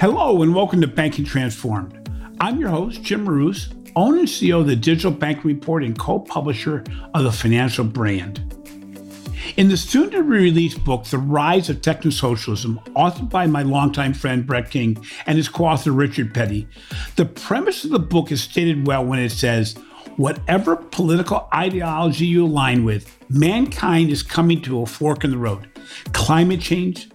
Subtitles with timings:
[0.00, 2.08] Hello and welcome to Banking Transformed.
[2.40, 6.20] I'm your host, Jim Marous, owner and CEO of the Digital Bank Report and co
[6.20, 8.38] publisher of the Financial Brand.
[9.58, 14.14] In the soon to be released book, The Rise of Technosocialism, authored by my longtime
[14.14, 16.66] friend Brett King and his co author Richard Petty,
[17.16, 19.74] the premise of the book is stated well when it says,
[20.16, 25.68] Whatever political ideology you align with, mankind is coming to a fork in the road.
[26.14, 27.09] Climate change,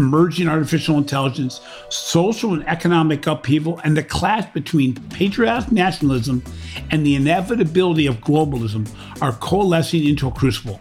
[0.00, 6.42] emerging artificial intelligence, social and economic upheaval, and the clash between patriotic nationalism
[6.90, 8.88] and the inevitability of globalism
[9.20, 10.78] are coalescing into a crucible.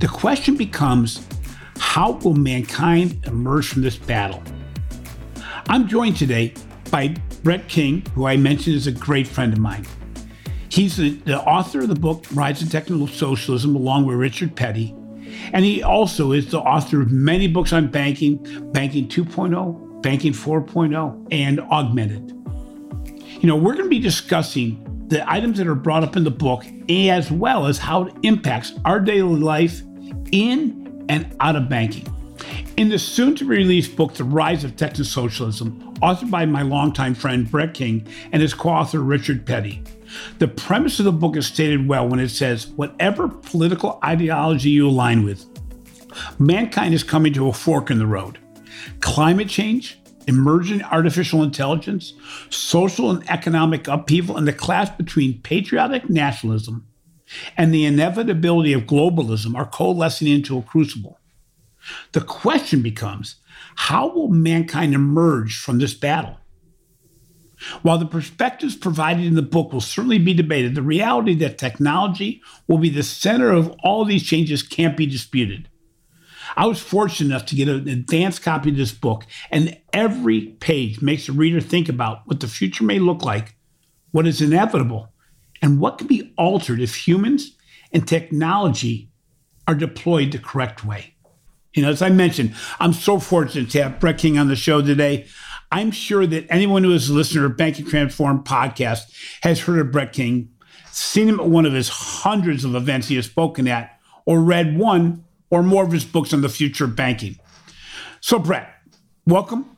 [0.00, 1.26] The question becomes
[1.78, 4.42] how will mankind emerge from this battle?
[5.68, 6.54] I'm joined today
[6.90, 7.14] by
[7.44, 9.86] Brett King, who I mentioned is a great friend of mine.
[10.68, 14.94] He's the, the author of the book Rise of Technosocialism, along with Richard Petty,
[15.52, 18.38] and he also is the author of many books on banking,
[18.72, 22.30] Banking 2.0, Banking 4.0, and Augmented.
[23.42, 26.30] You know, we're going to be discussing the items that are brought up in the
[26.30, 29.82] book, as well as how it impacts our daily life
[30.30, 32.06] in and out of banking.
[32.76, 36.62] In the soon to be released book, The Rise of Texas Technosocialism, authored by my
[36.62, 39.82] longtime friend Brett King and his co author Richard Petty,
[40.38, 44.88] the premise of the book is stated well when it says, whatever political ideology you
[44.88, 45.46] align with,
[46.38, 48.38] mankind is coming to a fork in the road.
[49.00, 52.14] Climate change, emerging artificial intelligence,
[52.50, 56.86] social and economic upheaval, and the clash between patriotic nationalism
[57.56, 61.18] and the inevitability of globalism are coalescing into a crucible.
[62.12, 63.36] The question becomes
[63.76, 66.38] how will mankind emerge from this battle?
[67.82, 72.42] While the perspectives provided in the book will certainly be debated, the reality that technology
[72.66, 75.68] will be the center of all these changes can't be disputed.
[76.56, 81.00] I was fortunate enough to get an advanced copy of this book, and every page
[81.00, 83.54] makes the reader think about what the future may look like,
[84.10, 85.12] what is inevitable,
[85.62, 87.56] and what can be altered if humans
[87.92, 89.10] and technology
[89.68, 91.14] are deployed the correct way.
[91.74, 94.82] You know, as I mentioned, I'm so fortunate to have Brett King on the show
[94.82, 95.28] today.
[95.72, 99.02] I'm sure that anyone who is a listener of Banking Transform podcast
[99.42, 100.50] has heard of Brett King,
[100.90, 104.76] seen him at one of his hundreds of events he has spoken at, or read
[104.76, 107.38] one or more of his books on the future of banking.
[108.20, 108.68] So, Brett,
[109.26, 109.76] welcome.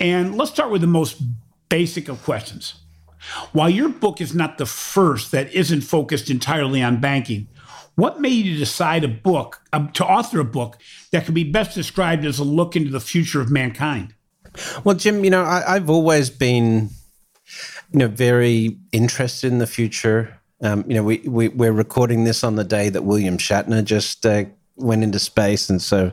[0.00, 1.22] And let's start with the most
[1.68, 2.74] basic of questions.
[3.52, 7.48] While your book is not the first that isn't focused entirely on banking,
[7.94, 10.78] what made you decide a book, uh, to author a book
[11.12, 14.13] that could be best described as a look into the future of mankind?
[14.84, 16.90] Well, Jim, you know, I, have always been,
[17.92, 20.40] you know, very interested in the future.
[20.62, 24.24] Um, you know, we, we we're recording this on the day that William Shatner just
[24.24, 24.44] uh,
[24.76, 26.12] went into space, and so,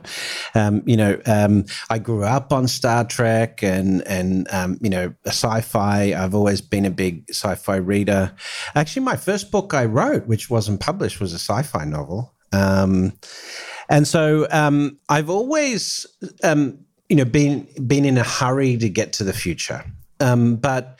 [0.54, 5.14] um, you know, um, I grew up on Star Trek and and um, you know,
[5.26, 6.12] sci-fi.
[6.12, 8.32] I've always been a big sci-fi reader.
[8.74, 12.34] Actually, my first book I wrote, which wasn't published, was a sci-fi novel.
[12.52, 13.14] Um,
[13.88, 16.06] and so um, I've always
[17.12, 19.84] you know, been been in a hurry to get to the future.
[20.18, 20.98] Um, but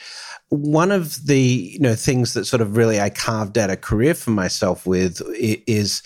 [0.51, 4.13] one of the you know things that sort of really I carved out a career
[4.13, 6.03] for myself with is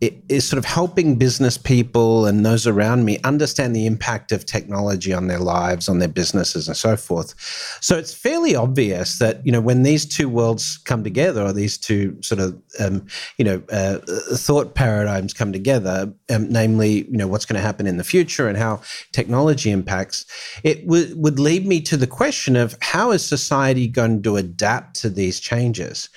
[0.00, 4.46] it is sort of helping business people and those around me understand the impact of
[4.46, 7.34] technology on their lives, on their businesses, and so forth.
[7.80, 11.76] So it's fairly obvious that you know when these two worlds come together, or these
[11.76, 13.06] two sort of um,
[13.38, 13.98] you know uh,
[14.36, 18.46] thought paradigms come together, um, namely you know what's going to happen in the future
[18.46, 18.80] and how
[19.12, 20.26] technology impacts,
[20.62, 25.00] it w- would lead me to the question of how is society going to adapt
[25.00, 26.08] to these changes,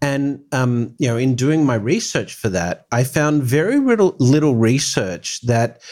[0.00, 4.14] and um, you know in doing my research for that, I found found very little,
[4.18, 5.82] little research that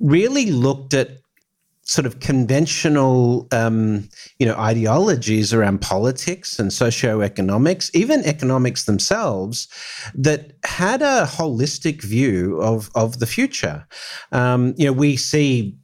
[0.00, 1.18] really looked at
[1.82, 4.08] sort of conventional, um,
[4.38, 9.68] you know, ideologies around politics and socioeconomics, even economics themselves,
[10.14, 13.86] that had a holistic view of of the future.
[14.32, 15.76] Um, you know, we see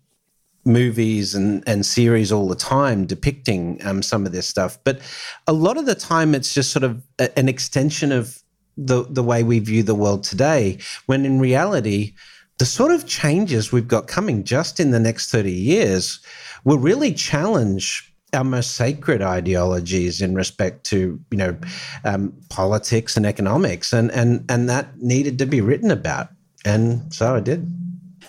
[0.64, 4.98] movies and, and series all the time depicting um, some of this stuff, but
[5.46, 8.39] a lot of the time it's just sort of a, an extension of
[8.86, 12.14] the the way we view the world today when in reality
[12.58, 16.20] the sort of changes we've got coming just in the next 30 years
[16.64, 21.56] will really challenge our most sacred ideologies in respect to you know
[22.04, 26.28] um, politics and economics and and and that needed to be written about.
[26.64, 27.68] And so I did.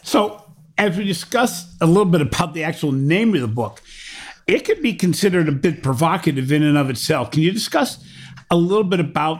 [0.03, 0.43] So
[0.77, 3.81] as we discuss a little bit about the actual name of the book
[4.47, 7.31] it could be considered a bit provocative in and of itself.
[7.31, 8.03] Can you discuss
[8.49, 9.39] a little bit about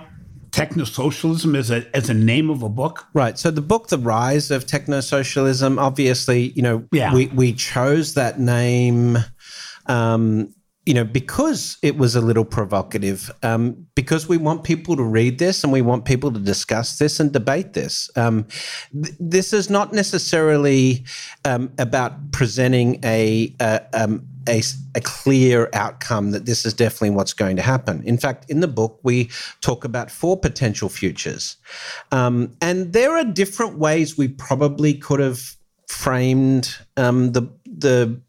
[0.52, 3.08] technosocialism as a as a name of a book?
[3.14, 3.38] Right.
[3.38, 7.14] So the book, The Rise of Technosocialism, obviously, you know, yeah.
[7.14, 9.18] we, we chose that name
[9.88, 10.54] um,
[10.86, 15.38] you know, because it was a little provocative, um, because we want people to read
[15.38, 18.10] this and we want people to discuss this and debate this.
[18.16, 18.48] Um,
[18.92, 21.06] th- this is not necessarily
[21.46, 24.62] um, about presenting a, a, um, a,
[24.96, 28.04] a, clear outcome that this is definitely what's going to happen.
[28.04, 29.30] In fact, in the book, we
[29.62, 31.58] talk about four potential futures.
[32.12, 35.56] Um, and there are different ways we probably could have
[35.92, 38.22] framed um, the the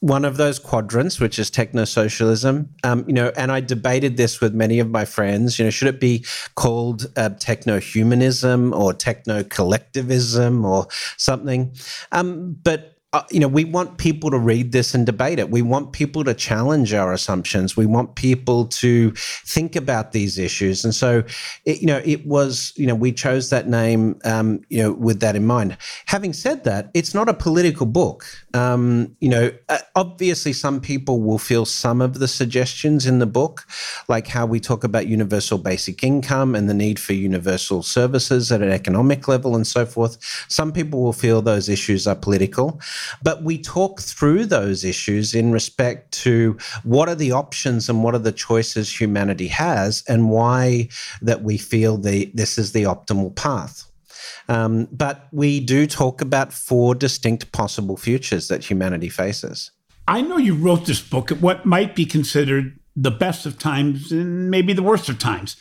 [0.00, 2.68] one of those quadrants, which is techno socialism.
[2.84, 5.58] Um, you know, and I debated this with many of my friends.
[5.58, 6.24] You know, should it be
[6.54, 10.86] called uh, techno humanism or techno collectivism or
[11.16, 11.74] something?
[12.12, 15.50] Um, but uh, you know, we want people to read this and debate it.
[15.50, 17.76] We want people to challenge our assumptions.
[17.76, 20.84] We want people to think about these issues.
[20.84, 21.24] And so,
[21.64, 25.18] it, you know, it was, you know, we chose that name, um, you know, with
[25.20, 25.76] that in mind.
[26.06, 28.26] Having said that, it's not a political book.
[28.52, 33.26] Um, you know, uh, obviously, some people will feel some of the suggestions in the
[33.26, 33.66] book,
[34.08, 38.62] like how we talk about universal basic income and the need for universal services at
[38.62, 40.18] an economic level and so forth.
[40.48, 42.80] Some people will feel those issues are political.
[43.22, 48.14] But we talk through those issues in respect to what are the options and what
[48.14, 50.88] are the choices humanity has and why
[51.22, 53.89] that we feel the, this is the optimal path.
[54.48, 59.70] Um, but we do talk about four distinct possible futures that humanity faces.
[60.08, 64.10] I know you wrote this book at what might be considered the best of times
[64.10, 65.56] and maybe the worst of times.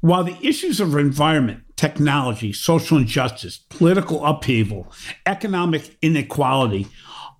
[0.00, 4.92] While the issues of environment, technology, social injustice, political upheaval,
[5.26, 6.86] economic inequality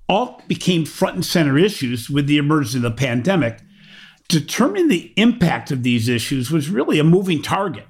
[0.09, 3.61] all became front and center issues with the emergence of the pandemic,
[4.29, 7.87] determining the impact of these issues was really a moving target.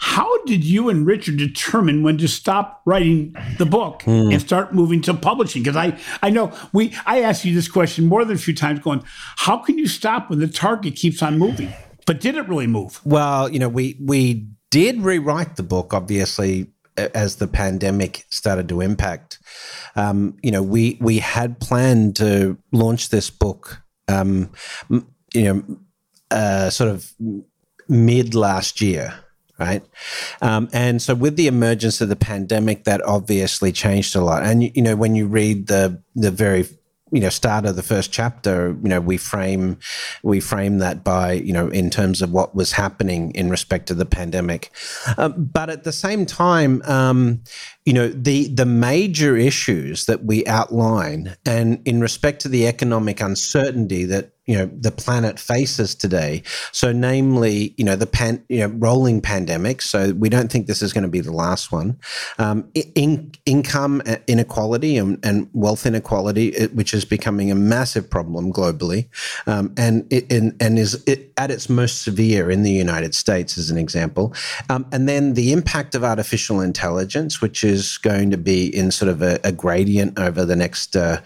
[0.00, 4.32] How did you and Richard determine when to stop writing the book mm.
[4.32, 5.62] and start moving to publishing?
[5.62, 8.80] Because I, I know we I asked you this question more than a few times,
[8.80, 9.04] going,
[9.36, 11.72] how can you stop when the target keeps on moving?
[12.06, 13.00] but did it really move?
[13.04, 16.66] Well, you know, we we did rewrite the book, obviously,
[16.96, 19.38] as the pandemic started to impact.
[19.96, 24.50] Um, you know, we we had planned to launch this book, um,
[24.88, 25.62] you know,
[26.32, 27.12] uh, sort of
[27.88, 29.14] mid last year
[29.60, 29.84] right?
[30.40, 34.42] Um, and so with the emergence of the pandemic, that obviously changed a lot.
[34.42, 36.66] And you know, when you read the the very
[37.12, 39.78] you know start of the first chapter you know we frame
[40.22, 43.94] we frame that by you know in terms of what was happening in respect to
[43.94, 44.70] the pandemic
[45.18, 47.42] um, but at the same time um,
[47.84, 53.20] you know the the major issues that we outline and in respect to the economic
[53.20, 56.42] uncertainty that you know the planet faces today.
[56.72, 59.80] So, namely, you know the pan, you know rolling pandemic.
[59.80, 61.96] So we don't think this is going to be the last one.
[62.36, 68.52] Um, in, income inequality and, and wealth inequality, it, which is becoming a massive problem
[68.52, 69.06] globally,
[69.46, 73.56] um, and it, and, and is it, at its most severe in the United States,
[73.56, 74.34] as an example.
[74.68, 79.10] Um, and then the impact of artificial intelligence, which is going to be in sort
[79.10, 81.20] of a, a gradient over the next uh,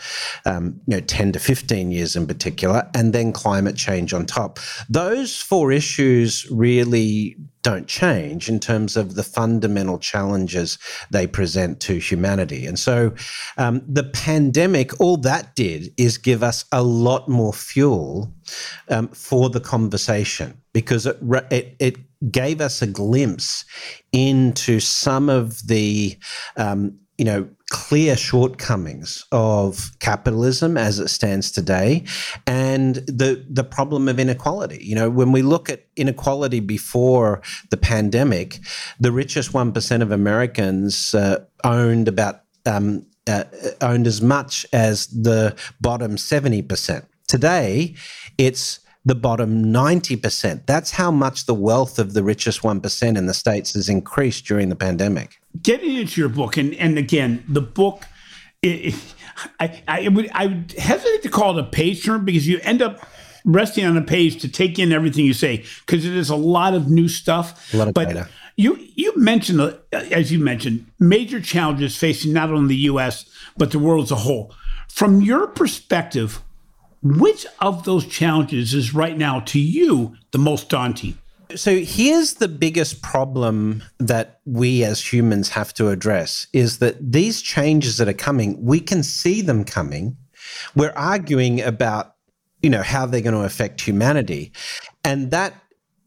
[0.44, 4.58] um, you know ten to fifteen years in particular, and then climate change on top.
[4.88, 10.78] Those four issues really don't change in terms of the fundamental challenges
[11.10, 12.66] they present to humanity.
[12.66, 13.14] And so
[13.56, 18.32] um, the pandemic, all that did is give us a lot more fuel
[18.90, 21.18] um, for the conversation because it,
[21.50, 21.96] it, it,
[22.30, 23.66] gave us a glimpse
[24.12, 26.16] into some of the
[26.56, 32.04] um, you know clear shortcomings of capitalism as it stands today
[32.46, 37.76] and the the problem of inequality you know when we look at inequality before the
[37.76, 38.60] pandemic
[39.00, 43.42] the richest 1% of americans uh, owned about um, uh,
[43.80, 47.92] owned as much as the bottom 70% today
[48.38, 50.64] it's the bottom 90%.
[50.64, 54.70] That's how much the wealth of the richest 1% in the States has increased during
[54.70, 55.42] the pandemic.
[55.62, 58.04] Getting into your book, and, and again, the book,
[58.62, 58.94] it,
[59.60, 62.82] I, I, would, I would hesitate to call it a page turn because you end
[62.82, 63.06] up
[63.44, 66.74] resting on a page to take in everything you say because it is a lot
[66.74, 67.72] of new stuff.
[67.74, 68.28] A lot of but data.
[68.56, 73.72] You, you mentioned, uh, as you mentioned, major challenges facing not only the U.S., but
[73.72, 74.54] the world as a whole.
[74.88, 76.40] From your perspective,
[77.02, 81.18] which of those challenges is right now to you the most daunting?
[81.54, 87.42] So here's the biggest problem that we as humans have to address is that these
[87.42, 90.16] changes that are coming, we can see them coming.
[90.74, 92.14] We're arguing about,
[92.62, 94.52] you know, how they're going to affect humanity.
[95.04, 95.54] And that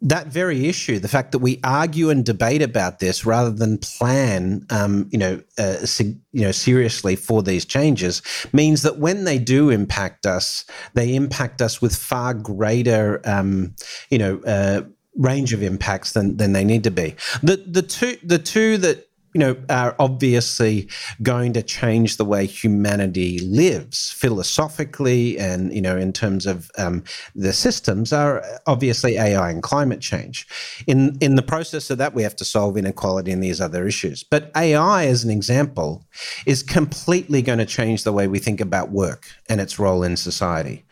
[0.02, 4.64] that very issue, the fact that we argue and debate about this rather than plan,
[4.70, 8.22] um, you know, uh, you know, seriously for these changes,
[8.54, 13.74] means that when they do impact us, they impact us with far greater, um,
[14.12, 14.82] you know, uh,
[15.18, 17.16] range of impacts than than they need to be.
[17.44, 19.07] The the two the two that
[19.38, 20.90] you know, are obviously
[21.22, 27.04] going to change the way humanity lives philosophically and, you know, in terms of um,
[27.36, 30.48] the systems are obviously AI and climate change.
[30.88, 34.24] In, in the process of that, we have to solve inequality and these other issues.
[34.24, 36.04] But AI, as an example,
[36.48, 40.18] is completely going to change the way we think about work and its role in
[40.18, 40.84] society.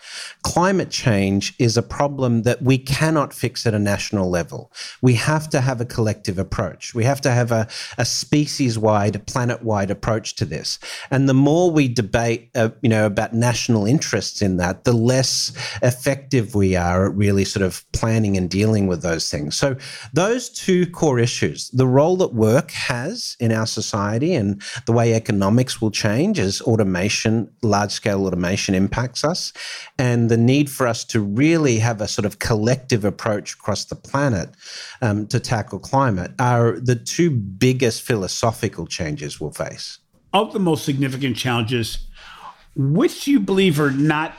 [0.44, 4.72] Climate change is a problem that we cannot fix at a national level.
[5.02, 6.94] We have to have a collective approach.
[6.94, 10.78] We have to have a, a species wide, planet wide approach to this.
[11.10, 15.54] And the more we debate, uh, you know, about national interests in that, the less
[15.82, 19.56] effective we are at really sort of planning and dealing with those things.
[19.56, 19.78] So,
[20.12, 25.14] those two core issues the role that work has in our society and the way
[25.14, 29.54] economics will change as automation, large scale automation impacts us,
[29.98, 33.96] and the need for us to really have a sort of collective approach across the
[33.96, 34.50] planet
[35.02, 40.00] um, to tackle climate are the two biggest philosophical changes we'll face.
[40.34, 42.08] Of the most significant challenges,
[42.76, 44.34] which do you believe are not,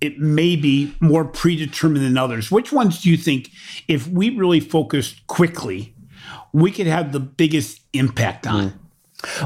[0.00, 2.50] it may be more predetermined than others?
[2.50, 3.50] Which ones do you think,
[3.88, 5.94] if we really focused quickly,
[6.52, 8.70] we could have the biggest impact on?
[8.70, 8.78] Mm.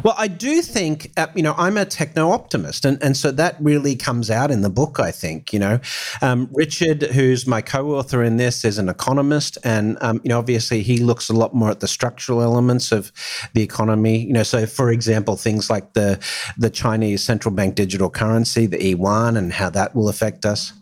[0.02, 2.84] Well, I do think, uh, you know, I'm a techno optimist.
[2.84, 5.52] And, and so that really comes out in the book, I think.
[5.52, 5.80] You know,
[6.22, 9.58] um, Richard, who's my co author in this, is an economist.
[9.64, 13.12] And, um, you know, obviously he looks a lot more at the structural elements of
[13.52, 14.18] the economy.
[14.24, 16.18] You know, so for example, things like the,
[16.56, 20.72] the Chinese central bank digital currency, the e-yuan, and how that will affect us.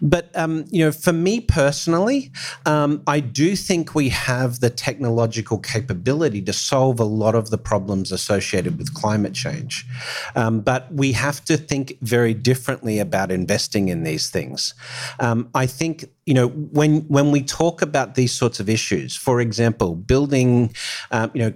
[0.00, 2.32] But, um, you know, for me personally,
[2.66, 7.58] um, I do think we have the technological capability to solve a lot of the
[7.58, 9.86] problems associated associated with climate change.
[10.36, 14.74] Um, but we have to think very differently about investing in these things.
[15.18, 19.40] Um, I think you know when when we talk about these sorts of issues, for
[19.40, 20.74] example, building
[21.10, 21.52] um, you know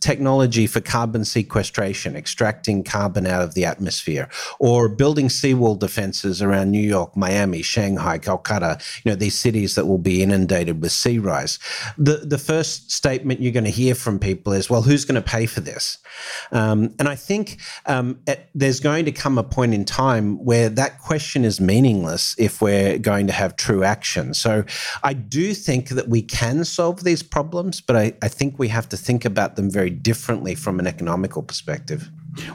[0.00, 4.28] technology for carbon sequestration, extracting carbon out of the atmosphere,
[4.58, 9.86] or building seawall defenses around New York, Miami, Shanghai, Calcutta, you know, these cities that
[9.86, 11.58] will be inundated with sea rise.
[11.98, 15.28] The, the first statement you're going to hear from people is, well, who's going to
[15.36, 15.98] pay for this?
[16.50, 20.68] Um, and I think um, at, there's going to come a point in time where
[20.68, 24.34] that question is meaningless if we're going to have true action.
[24.34, 24.64] So
[25.02, 28.88] I do think that we can solve these problems, but I, I think we have
[28.90, 32.08] to think about about them very differently from an economical perspective.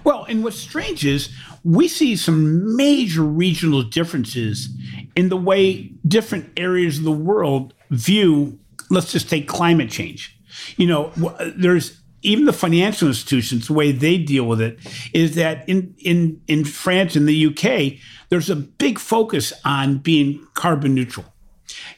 [0.04, 1.30] Well, and what's strange is
[1.64, 4.70] we see some major regional differences
[5.16, 8.58] in the way different areas of the world view,
[8.90, 10.40] let's just take climate change.
[10.78, 11.12] You know,
[11.56, 14.80] there's even the financial institutions, the way they deal with it
[15.14, 20.46] is that in, in, in France and the UK, there's a big focus on being
[20.54, 21.26] carbon neutral.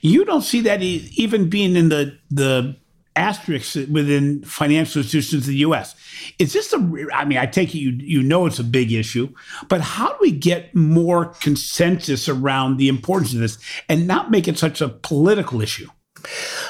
[0.01, 2.75] You don't see that even being in the, the
[3.15, 5.95] asterisks within financial institutions in the U.S.
[6.37, 6.77] Is this a?
[7.13, 9.33] I mean, I take it you you know it's a big issue,
[9.67, 14.47] but how do we get more consensus around the importance of this and not make
[14.47, 15.87] it such a political issue?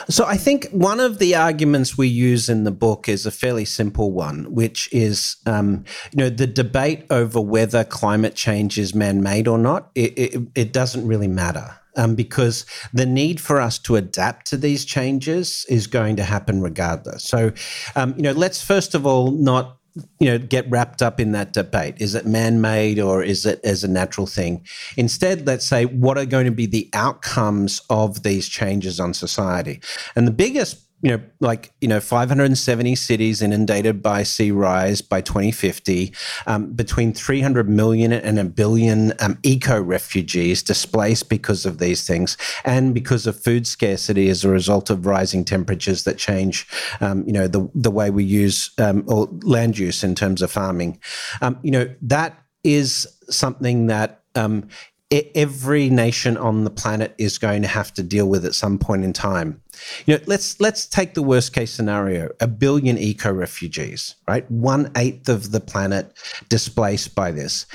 [0.10, 3.66] So I think one of the arguments we use in the book is a fairly
[3.66, 9.48] simple one, which is, um, you know, the debate over whether climate change is man-made
[9.48, 9.92] or not.
[9.96, 14.58] It, it, it doesn't really matter um, because the need for us to adapt to
[14.58, 17.24] these changes is going to happen regardless.
[17.26, 17.52] So,
[17.96, 19.76] um, you know, let's first of all not
[20.20, 21.96] you know get wrapped up in that debate.
[21.98, 24.66] Is it man-made or is it as a natural thing?
[24.96, 29.82] Instead let's say what are going to be the outcomes of these changes on society?
[30.16, 35.22] And the biggest you know, like, you know, 570 cities inundated by sea rise by
[35.22, 36.14] 2050,
[36.46, 42.38] um, between 300 million and a billion um, eco refugees displaced because of these things
[42.66, 46.68] and because of food scarcity as a result of rising temperatures that change,
[47.00, 50.52] um, you know, the, the way we use um, or land use in terms of
[50.52, 51.00] farming.
[51.42, 54.68] Um, you know, that is something that um,
[55.12, 59.04] every nation on the planet is going to have to deal with at some point
[59.04, 59.62] in time.
[60.06, 64.50] You know, let's let's take the worst case scenario: a billion eco refugees, right?
[64.52, 66.14] One eighth of the planet
[66.48, 67.66] displaced by this.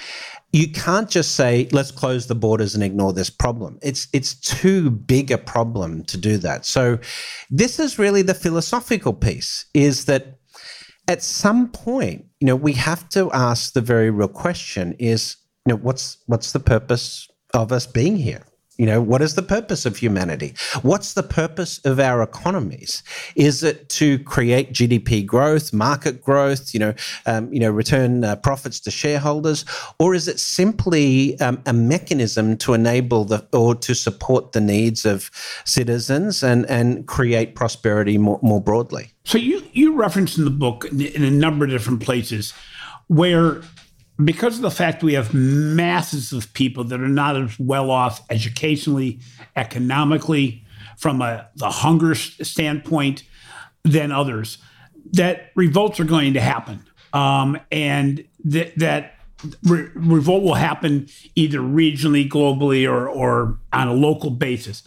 [0.52, 3.78] You can't just say let's close the borders and ignore this problem.
[3.82, 6.64] It's it's too big a problem to do that.
[6.64, 6.98] So,
[7.50, 10.38] this is really the philosophical piece: is that
[11.08, 15.72] at some point, you know, we have to ask the very real question: is you
[15.72, 18.44] know, what's what's the purpose of us being here?
[18.76, 20.54] You know, what is the purpose of humanity?
[20.82, 23.04] What's the purpose of our economies?
[23.36, 26.94] Is it to create GDP growth, market growth, you know,
[27.24, 29.64] um, you know, return uh, profits to shareholders,
[30.00, 35.06] or is it simply um, a mechanism to enable the or to support the needs
[35.06, 35.30] of
[35.64, 39.12] citizens and and create prosperity more, more broadly?
[39.24, 42.52] So you you reference in the book in a number of different places
[43.06, 43.62] where
[44.22, 48.22] because of the fact we have masses of people that are not as well off
[48.30, 49.20] educationally,
[49.56, 50.64] economically,
[50.96, 53.24] from a the hunger standpoint
[53.82, 54.58] than others,
[55.12, 59.14] that revolts are going to happen, um, and that that
[59.64, 64.84] re- revolt will happen either regionally, globally, or or on a local basis.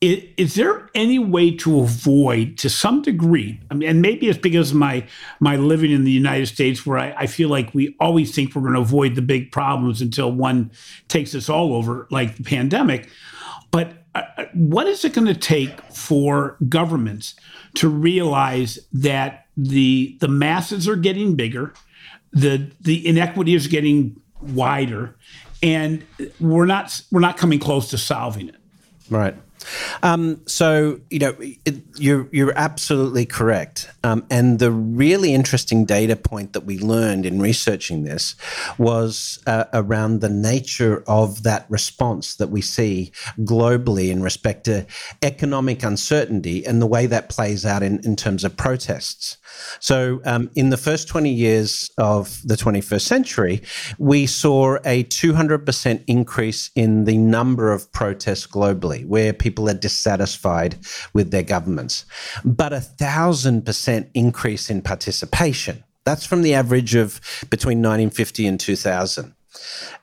[0.00, 4.38] Is, is, there any way to avoid, to some degree, I mean, and maybe it's
[4.38, 5.06] because of my
[5.40, 8.62] my living in the United States, where I, I feel like we always think we're
[8.62, 10.70] going to avoid the big problems until one
[11.08, 13.10] takes us all over, like the pandemic.
[13.70, 17.34] But uh, uh what is it going to take for governments
[17.74, 21.74] to realize that the the masses are getting bigger,
[22.32, 25.14] the the inequity is getting wider,
[25.62, 26.04] and
[26.40, 28.56] we're not we're not coming close to solving it.
[29.10, 29.36] Right.
[30.02, 36.16] Um, so you know it, you're you're absolutely correct, um, and the really interesting data
[36.16, 38.34] point that we learned in researching this
[38.78, 44.86] was uh, around the nature of that response that we see globally in respect to
[45.22, 49.36] economic uncertainty and the way that plays out in, in terms of protests.
[49.80, 53.62] So, um, in the first 20 years of the 21st century,
[53.98, 60.76] we saw a 200% increase in the number of protests globally where people are dissatisfied
[61.12, 62.04] with their governments,
[62.44, 65.82] but a thousand percent increase in participation.
[66.04, 69.34] That's from the average of between 1950 and 2000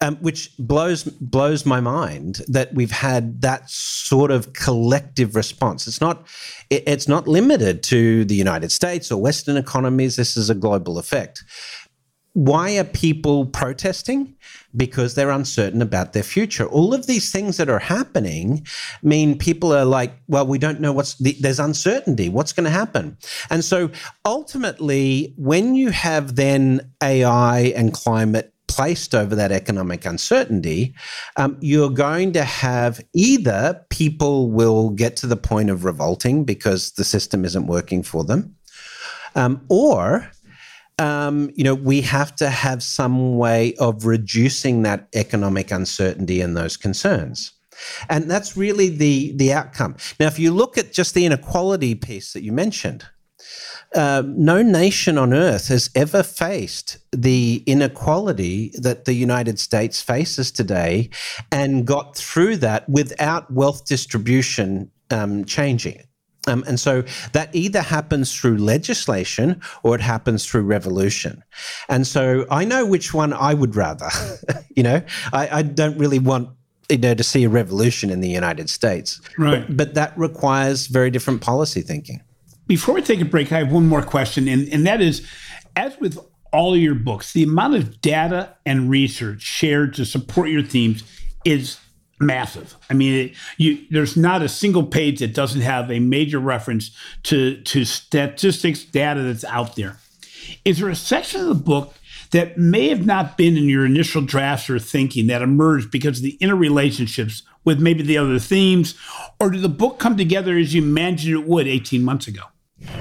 [0.01, 5.87] um, which blows blows my mind that we've had that sort of collective response.
[5.87, 6.27] It's not
[6.69, 10.15] it, it's not limited to the United States or Western economies.
[10.15, 11.43] This is a global effect.
[12.37, 14.35] Why are people protesting?
[14.75, 16.67] Because they're uncertain about their future.
[16.67, 18.63] All of these things that are happening
[19.01, 22.29] mean people are like, well, we don't know what's, the, there's uncertainty.
[22.29, 23.17] What's going to happen?
[23.49, 23.89] And so
[24.23, 30.93] ultimately, when you have then AI and climate placed over that economic uncertainty,
[31.35, 36.91] um, you're going to have either people will get to the point of revolting because
[36.91, 38.55] the system isn't working for them,
[39.35, 40.29] um, or
[40.99, 46.57] um, you know, we have to have some way of reducing that economic uncertainty and
[46.57, 47.51] those concerns.
[48.09, 49.95] And that's really the the outcome.
[50.19, 53.05] Now, if you look at just the inequality piece that you mentioned,
[53.95, 60.51] uh, no nation on earth has ever faced the inequality that the United States faces
[60.51, 61.09] today
[61.51, 66.03] and got through that without wealth distribution um, changing.
[66.47, 71.43] Um, and so that either happens through legislation or it happens through revolution.
[71.89, 74.09] And so I know which one I would rather.
[74.75, 75.01] you know,
[75.33, 76.49] I, I, don't really want
[76.89, 79.19] you know to see a revolution in the United States.
[79.37, 79.67] Right.
[79.67, 82.21] But, but that requires very different policy thinking.
[82.67, 85.27] Before we take a break, I have one more question, and, and that is
[85.75, 86.19] as with
[86.51, 91.03] all your books, the amount of data and research shared to support your themes
[91.45, 91.77] is
[92.19, 92.75] massive.
[92.89, 96.91] I mean, it, you, there's not a single page that doesn't have a major reference
[97.23, 99.99] to, to statistics data that's out there.
[100.65, 101.93] Is there a section of the book
[102.31, 106.23] that may have not been in your initial drafts or thinking that emerged because of
[106.23, 108.95] the interrelationships with maybe the other themes?
[109.39, 112.41] Or did the book come together as you imagined it would 18 months ago?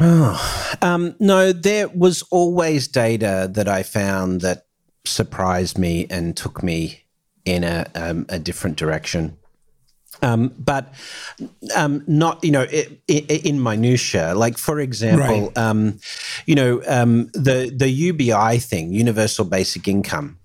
[0.00, 4.66] Oh, um, no, there was always data that I found that
[5.04, 7.04] surprised me and took me
[7.44, 9.36] in a, um, a different direction.
[10.22, 10.94] Um, but
[11.74, 14.34] um, not, you know, it, it, in minutia.
[14.34, 15.58] Like for example, right.
[15.58, 16.00] um,
[16.46, 20.38] you know, um, the the UBI thing, universal basic income.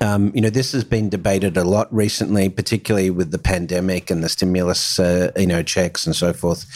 [0.00, 4.22] Um, you know, this has been debated a lot recently, particularly with the pandemic and
[4.22, 6.66] the stimulus, uh, you know, checks and so forth.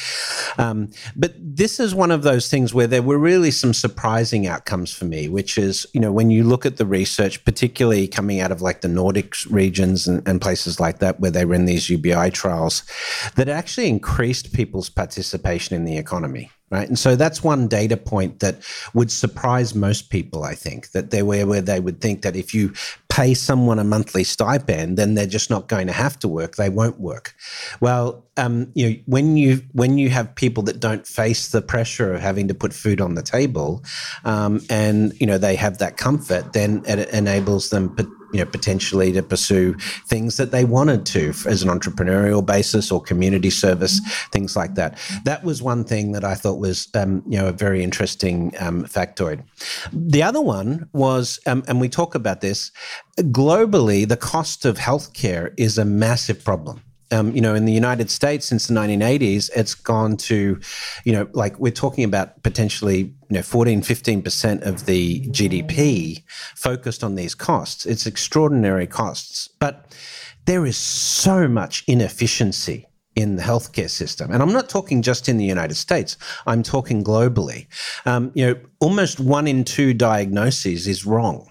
[0.59, 4.93] Um, but this is one of those things where there were really some surprising outcomes
[4.93, 8.53] for me, which is, you know, when you look at the research, particularly coming out
[8.53, 12.31] of like the Nordic regions and, and places like that, where they ran these UBI
[12.31, 12.83] trials,
[13.37, 16.89] that actually increased people's participation in the economy right?
[16.89, 18.57] And so that's one data point that
[18.95, 22.53] would surprise most people, I think, that they were where they would think that if
[22.53, 22.73] you
[23.15, 26.57] pay someone a monthly stipend, then they're just not going to have to work.
[26.57, 27.37] They won't work.
[27.81, 32.13] Well, um, you know, when you when you have people that don't face the pressure
[32.13, 33.85] of having to put food on the table,
[34.25, 37.95] um, and you know they have that comfort, then it enables them
[38.35, 39.75] you know, potentially to pursue
[40.07, 44.01] things that they wanted to as an entrepreneurial basis or community service,
[44.33, 44.99] things like that.
[45.25, 48.85] That was one thing that I thought was, um, you know, a very interesting um,
[48.85, 49.45] factoid.
[49.93, 52.73] The other one was, um, and we talk about this,
[53.19, 56.83] globally, the cost of healthcare is a massive problem
[57.15, 60.61] um, you know, in the United States since the 1980s, it's gone to,
[61.05, 66.25] you know, like we're talking about potentially, you know, 14, 15% of the GDP
[66.57, 67.87] focused on these costs.
[67.87, 69.49] It's extraordinary costs.
[69.61, 69.95] But
[70.47, 74.33] there is so much inefficiency in the healthcare system.
[74.33, 77.69] And I'm not talking just in the United States, I'm talking globally.
[78.07, 81.49] Um, you know, almost one in two diagnoses is wrong.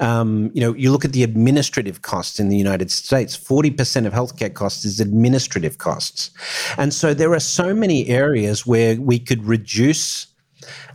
[0.00, 4.12] Um, you know, you look at the administrative costs in the United States, 40% of
[4.12, 6.30] healthcare costs is administrative costs.
[6.78, 10.26] And so there are so many areas where we could reduce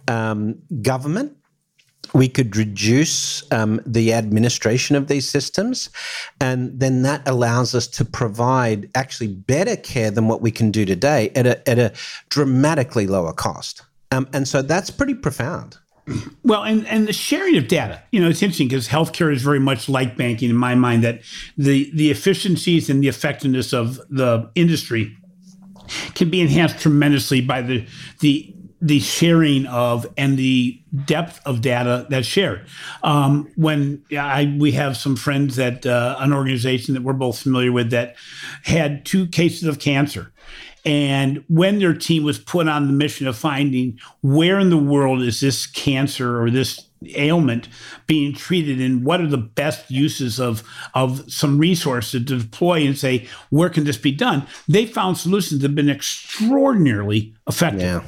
[0.07, 1.37] um, government
[2.13, 5.89] we could reduce um, the administration of these systems,
[6.39, 10.85] and then that allows us to provide actually better care than what we can do
[10.85, 11.93] today at a, at a
[12.29, 13.81] dramatically lower cost.
[14.11, 15.77] Um, and so that's pretty profound.
[16.43, 19.59] Well, and, and the sharing of data, you know, it's interesting because healthcare is very
[19.59, 21.21] much like banking in my mind that
[21.57, 25.17] the, the efficiencies and the effectiveness of the industry
[26.15, 27.85] can be enhanced tremendously by the,
[28.19, 32.65] the, the sharing of and the depth of data that's shared.
[33.03, 37.71] Um, when I, we have some friends at uh, an organization that we're both familiar
[37.71, 38.15] with that
[38.63, 40.30] had two cases of cancer
[40.85, 45.21] and when their team was put on the mission of finding where in the world
[45.21, 47.67] is this cancer or this ailment
[48.05, 50.63] being treated and what are the best uses of
[50.93, 55.61] of some resources to deploy and say where can this be done they found solutions
[55.61, 58.03] that have been extraordinarily effective yeah.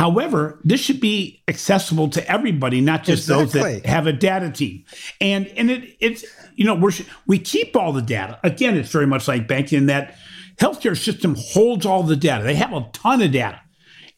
[0.00, 3.44] However, this should be accessible to everybody, not just exactly.
[3.44, 4.82] those that have a data team.
[5.20, 6.24] And and it it's
[6.56, 6.92] you know we
[7.26, 8.38] we keep all the data.
[8.42, 10.16] Again, it's very much like banking in that
[10.60, 12.44] healthcare system holds all the data.
[12.44, 13.60] They have a ton of data.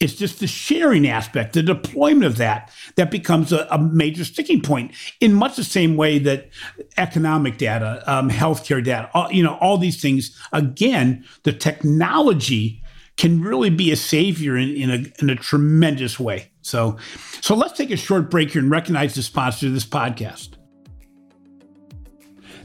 [0.00, 4.60] It's just the sharing aspect, the deployment of that, that becomes a, a major sticking
[4.60, 4.92] point.
[5.20, 6.48] In much the same way that
[6.96, 10.36] economic data, um, healthcare data, all, you know, all these things.
[10.52, 12.82] Again, the technology
[13.16, 16.50] can really be a savior in, in, a, in a tremendous way.
[16.62, 16.98] So,
[17.40, 20.54] so let's take a short break here and recognize the sponsor of this podcast.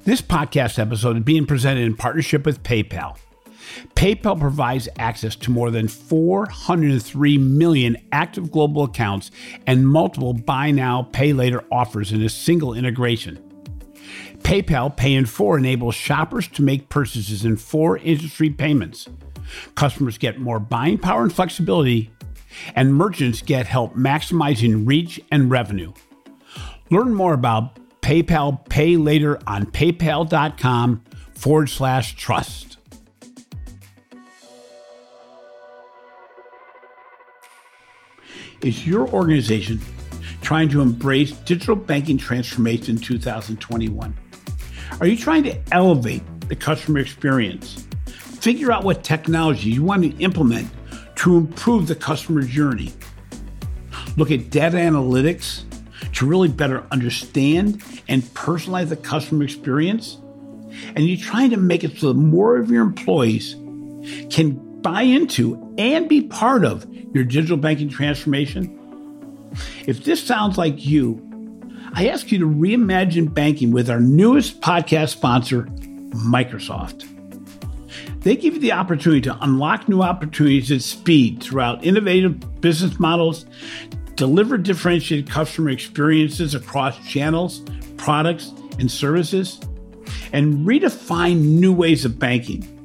[0.05, 3.17] This podcast episode is being presented in partnership with PayPal.
[3.95, 9.31] PayPal provides access to more than 403 million active global accounts
[9.65, 13.43] and multiple buy now, pay later offers in a single integration.
[14.39, 19.07] PayPal Pay in 4 enables shoppers to make purchases in four industry payments.
[19.75, 22.11] Customers get more buying power and flexibility,
[22.75, 25.93] and merchants get help maximizing reach and revenue.
[26.89, 31.03] Learn more about PayPal Pay Later on paypal.com
[31.33, 32.76] forward slash trust.
[38.61, 39.79] Is your organization
[40.41, 44.17] trying to embrace digital banking transformation in 2021?
[44.99, 47.87] Are you trying to elevate the customer experience?
[48.07, 50.69] Figure out what technology you want to implement
[51.17, 52.91] to improve the customer journey.
[54.15, 55.63] Look at data analytics
[56.13, 60.17] to really better understand and personalize the customer experience.
[60.95, 63.53] And you're trying to make it so that more of your employees
[64.31, 68.73] can buy into and be part of your digital banking transformation?
[69.87, 71.21] If this sounds like you,
[71.93, 75.63] I ask you to reimagine banking with our newest podcast sponsor,
[76.13, 77.05] Microsoft.
[78.21, 83.45] They give you the opportunity to unlock new opportunities at speed throughout innovative business models,
[84.15, 87.63] deliver differentiated customer experiences across channels,
[87.97, 89.59] products, and services,
[90.33, 92.76] and redefine new ways of banking.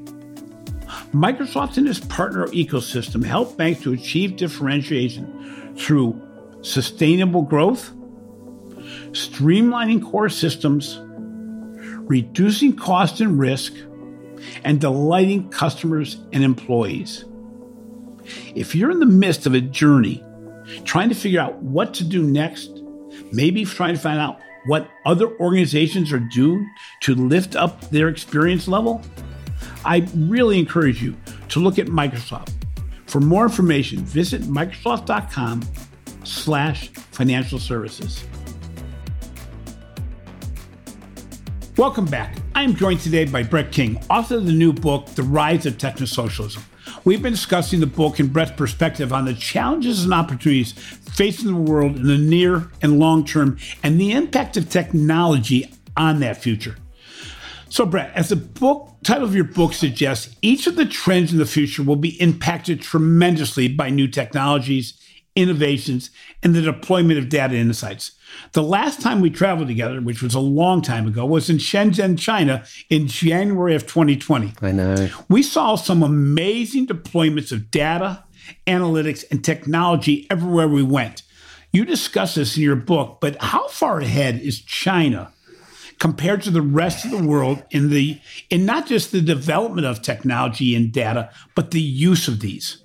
[1.13, 6.21] Microsoft and its partner ecosystem help banks to achieve differentiation through
[6.63, 7.93] sustainable growth,
[9.11, 10.99] streamlining core systems,
[12.09, 13.75] reducing cost and risk,
[14.65, 17.27] and delighting customers and employees.
[18.55, 20.25] If you're in the midst of a journey
[20.85, 22.83] trying to figure out what to do next,
[23.33, 26.71] maybe trying to find out what other organizations are doing
[27.01, 29.03] to lift up their experience level,
[29.85, 31.17] I really encourage you
[31.51, 32.53] to look at Microsoft.
[33.07, 35.63] For more information, visit Microsoft.com
[36.25, 38.25] slash financial services.
[41.77, 42.37] Welcome back.
[42.55, 45.79] I am joined today by Brett King, author of the new book, The Rise of
[45.79, 46.63] Technosocialism.
[47.05, 51.57] We've been discussing the book in Brett's perspective on the challenges and opportunities facing the
[51.57, 56.77] world in the near and long term and the impact of technology on that future.
[57.73, 61.39] So, Brett, as the book title of your book suggests, each of the trends in
[61.39, 64.93] the future will be impacted tremendously by new technologies,
[65.35, 66.11] innovations,
[66.43, 68.13] and the deployment of data insights.
[68.53, 72.19] The last time we traveled together, which was a long time ago, was in Shenzhen,
[72.19, 74.53] China in January of 2020.
[74.61, 75.09] I know.
[75.31, 78.23] We saw some amazing deployments of data,
[78.67, 81.23] analytics, and technology everywhere we went.
[81.73, 85.32] You discuss this in your book, but how far ahead is China
[86.03, 90.03] compared to the rest of the world in the in not just the development of
[90.03, 92.82] technology and data, but the use of these?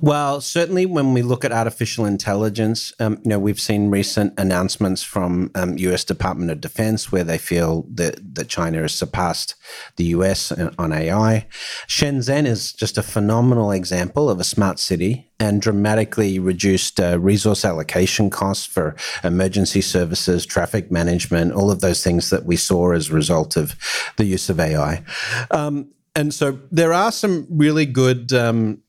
[0.00, 5.02] Well, certainly when we look at artificial intelligence, um, you know, we've seen recent announcements
[5.02, 6.04] from um, U.S.
[6.04, 9.54] Department of Defense where they feel that, that China has surpassed
[9.96, 10.52] the U.S.
[10.52, 11.46] on AI.
[11.86, 17.64] Shenzhen is just a phenomenal example of a smart city and dramatically reduced uh, resource
[17.64, 18.94] allocation costs for
[19.24, 23.74] emergency services, traffic management, all of those things that we saw as a result of
[24.16, 25.02] the use of AI.
[25.50, 28.81] Um, and so there are some really good um,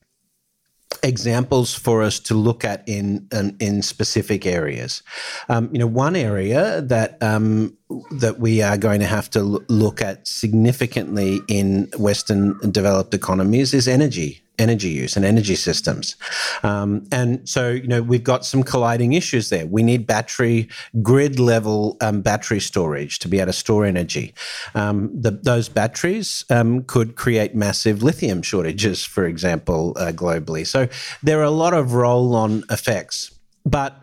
[1.04, 5.02] examples for us to look at in in, in specific areas.
[5.48, 7.76] Um, you know, one area that um,
[8.18, 13.86] that we are going to have to look at significantly in Western developed economies is
[13.86, 16.16] energy energy use and energy systems.
[16.62, 19.66] Um, and so, you know, we've got some colliding issues there.
[19.66, 20.68] We need battery,
[21.02, 24.34] grid level um, battery storage to be able to store energy.
[24.74, 30.66] Um, the, those batteries um, could create massive lithium shortages, for example, uh, globally.
[30.66, 30.88] So
[31.22, 33.32] there are a lot of roll on effects.
[33.64, 33.96] But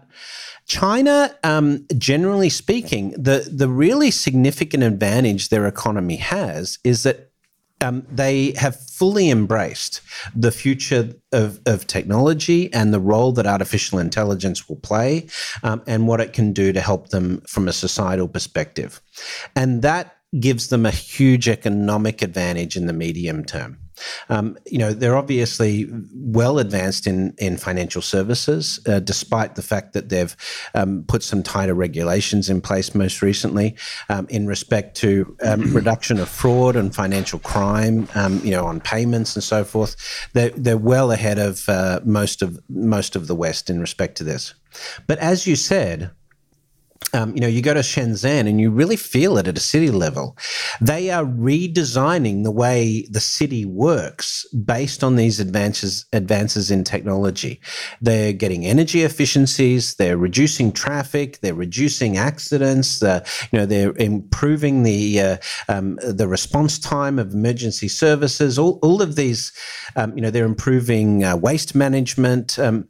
[0.65, 7.30] China, um, generally speaking, the, the really significant advantage their economy has is that
[7.81, 10.01] um, they have fully embraced
[10.35, 15.27] the future of, of, technology and the role that artificial intelligence will play
[15.63, 19.01] um, and what it can do to help them from a societal perspective.
[19.55, 23.77] And that gives them a huge economic advantage in the medium term.
[24.29, 29.93] Um, you know, they're obviously well advanced in in financial services, uh, despite the fact
[29.93, 30.35] that they've
[30.73, 33.75] um, put some tighter regulations in place most recently
[34.09, 38.07] um, in respect to um, reduction of fraud and financial crime.
[38.15, 39.95] Um, you know, on payments and so forth.
[40.33, 44.23] They're they're well ahead of uh, most of most of the West in respect to
[44.23, 44.53] this.
[45.07, 46.11] But as you said,
[47.13, 49.91] um, you know, you go to Shenzhen and you really feel it at a city
[49.91, 50.37] level.
[50.79, 57.59] They are redesigning the way the city works based on these advances advances in technology.
[58.01, 59.95] They're getting energy efficiencies.
[59.95, 61.39] They're reducing traffic.
[61.41, 63.03] They're reducing accidents.
[63.03, 65.37] Uh, you know, they're improving the uh,
[65.67, 68.57] um, the response time of emergency services.
[68.57, 69.51] All, all of these,
[69.95, 72.57] um, you know, they're improving uh, waste management.
[72.57, 72.87] Um,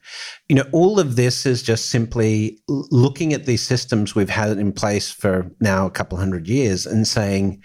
[0.48, 4.72] you know, all of this is just simply looking at these systems we've had in
[4.72, 7.64] place for now a couple hundred years and saying,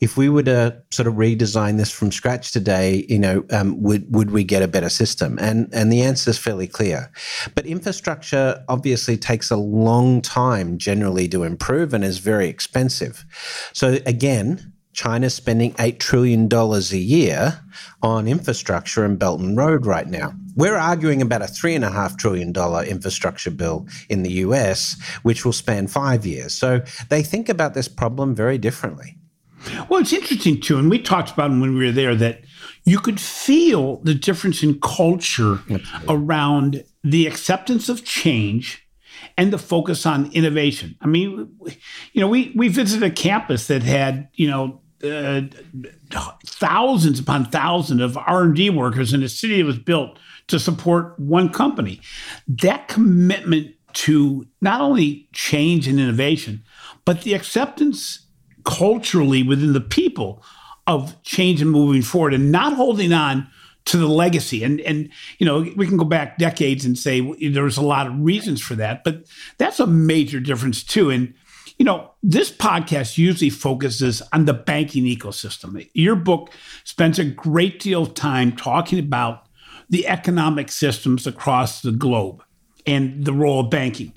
[0.00, 4.04] if we were to sort of redesign this from scratch today, you know, um, would
[4.14, 5.38] would we get a better system?
[5.40, 7.10] And and the answer is fairly clear.
[7.54, 13.24] But infrastructure obviously takes a long time generally to improve and is very expensive.
[13.72, 17.60] So again, China's spending $8 trillion a year
[18.02, 20.32] on infrastructure in Belt and Road right now.
[20.56, 22.52] We're arguing about a $3.5 trillion
[22.88, 26.54] infrastructure bill in the US, which will span five years.
[26.54, 29.16] So they think about this problem very differently.
[29.88, 32.42] Well, it's interesting too, and we talked about when we were there that
[32.84, 36.14] you could feel the difference in culture Absolutely.
[36.14, 38.86] around the acceptance of change
[39.36, 40.96] and the focus on innovation.
[41.00, 41.50] I mean,
[42.12, 45.42] you know, we we visited a campus that had you know uh,
[46.46, 51.48] thousands upon thousands of R&D workers in a city that was built to support one
[51.48, 52.00] company.
[52.46, 56.62] That commitment to not only change and innovation,
[57.04, 58.26] but the acceptance
[58.64, 60.42] culturally within the people
[60.86, 63.48] of change and moving forward and not holding on
[63.86, 64.62] to the legacy.
[64.62, 68.20] And and you know, we can go back decades and say there's a lot of
[68.20, 69.24] reasons for that, but
[69.58, 71.10] that's a major difference too.
[71.10, 71.32] And
[71.78, 75.88] you know, this podcast usually focuses on the banking ecosystem.
[75.94, 76.50] Your book
[76.84, 79.45] spends a great deal of time talking about
[79.88, 82.42] the economic systems across the globe
[82.86, 84.14] and the role of banking.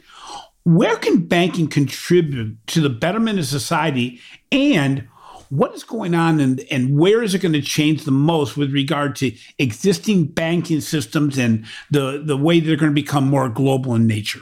[0.63, 4.19] Where can banking contribute to the betterment of society
[4.51, 5.08] and
[5.49, 8.71] what is going on and, and where is it going to change the most with
[8.71, 13.95] regard to existing banking systems and the, the way they're going to become more global
[13.95, 14.41] in nature?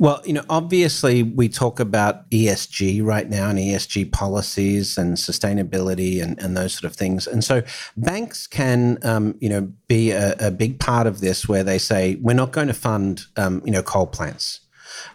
[0.00, 6.22] Well, you know, obviously we talk about ESG right now and ESG policies and sustainability
[6.22, 7.26] and, and those sort of things.
[7.26, 7.62] And so
[7.98, 12.16] banks can, um, you know, be a, a, big part of this where they say,
[12.22, 14.60] we're not going to fund, um, you know, coal plants.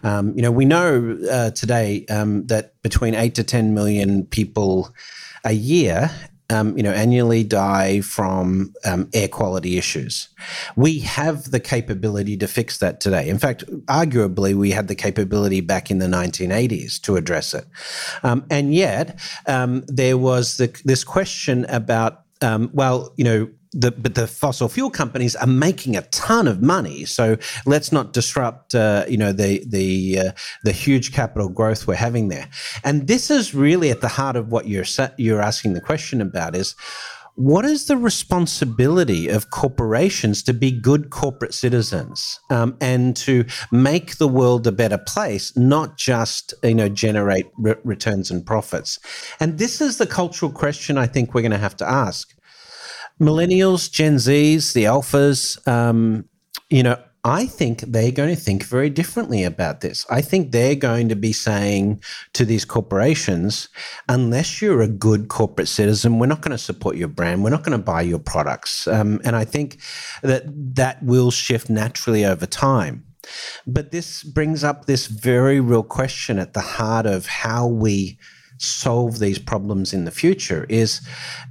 [0.04, 4.94] Um, you know, we know uh, today um, that between eight to 10 million people
[5.44, 6.12] a year
[6.50, 10.28] um, you know, annually die from um, air quality issues.
[10.76, 13.28] We have the capability to fix that today.
[13.28, 17.66] In fact, arguably, we had the capability back in the 1980s to address it.
[18.22, 23.90] Um, and yet, um, there was the, this question about, um, well, you know, the,
[23.90, 27.04] but the fossil fuel companies are making a ton of money.
[27.04, 30.32] So let's not disrupt, uh, you know, the the uh,
[30.64, 32.48] the huge capital growth we're having there.
[32.84, 34.84] And this is really at the heart of what you're
[35.16, 36.74] you're asking the question about is.
[37.38, 44.16] What is the responsibility of corporations to be good corporate citizens um, and to make
[44.16, 48.98] the world a better place, not just you know generate re- returns and profits?
[49.38, 52.35] And this is the cultural question I think we're going to have to ask
[53.20, 56.28] millennials, Gen Zs, the alphas, um,
[56.70, 60.06] you know, I think they're going to think very differently about this.
[60.08, 62.00] I think they're going to be saying
[62.34, 63.68] to these corporations,
[64.08, 67.42] unless you're a good corporate citizen, we're not going to support your brand.
[67.42, 68.86] We're not going to buy your products.
[68.86, 69.80] Um, and I think
[70.22, 70.44] that
[70.76, 73.04] that will shift naturally over time.
[73.66, 78.20] But this brings up this very real question at the heart of how we
[78.58, 81.00] solve these problems in the future is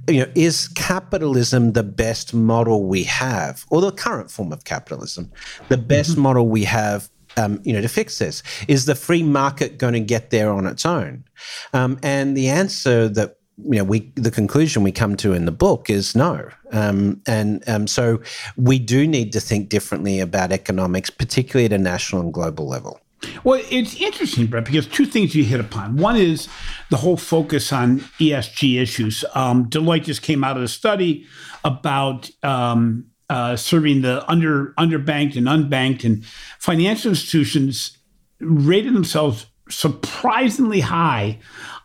[0.08, 3.64] you know is capitalism the best model we have?
[3.70, 5.30] Or the current form of capitalism
[5.68, 6.22] the best mm-hmm.
[6.22, 8.42] model we have um, you know to fix this?
[8.68, 11.24] Is the free market going to get there on its own?
[11.72, 15.52] Um, and the answer that you know we the conclusion we come to in the
[15.52, 16.48] book is no.
[16.72, 18.20] Um, and um, so
[18.56, 23.00] we do need to think differently about economics particularly at a national and global level
[23.44, 25.96] well, it's interesting, Brett, because two things you hit upon.
[25.96, 26.48] One is
[26.90, 29.24] the whole focus on ESG issues.
[29.34, 31.26] Um, Deloitte just came out of a study
[31.64, 36.24] about um, uh, serving the under underbanked and unbanked, and
[36.58, 37.96] financial institutions
[38.40, 41.38] rated themselves surprisingly high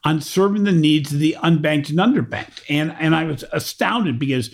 [0.03, 2.63] on serving the needs of the unbanked and underbanked.
[2.69, 4.49] And, and I was astounded because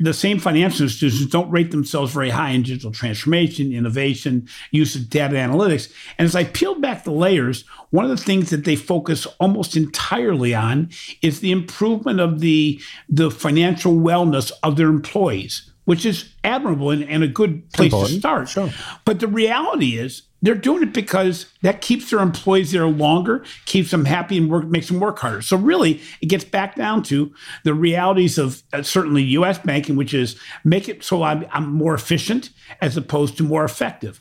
[0.00, 5.10] the same financial institutions don't rate themselves very high in digital transformation, innovation, use of
[5.10, 5.92] data analytics.
[6.18, 9.76] And as I peeled back the layers, one of the things that they focus almost
[9.76, 10.88] entirely on
[11.20, 17.04] is the improvement of the, the financial wellness of their employees which is admirable and,
[17.04, 18.48] and a good place to start.
[18.48, 18.70] Sure.
[19.04, 23.90] But the reality is they're doing it because that keeps their employees there longer, keeps
[23.90, 25.42] them happy, and work makes them work harder.
[25.42, 27.32] So really, it gets back down to
[27.64, 29.58] the realities of uh, certainly U.S.
[29.58, 34.20] banking, which is make it so I'm, I'm more efficient as opposed to more effective.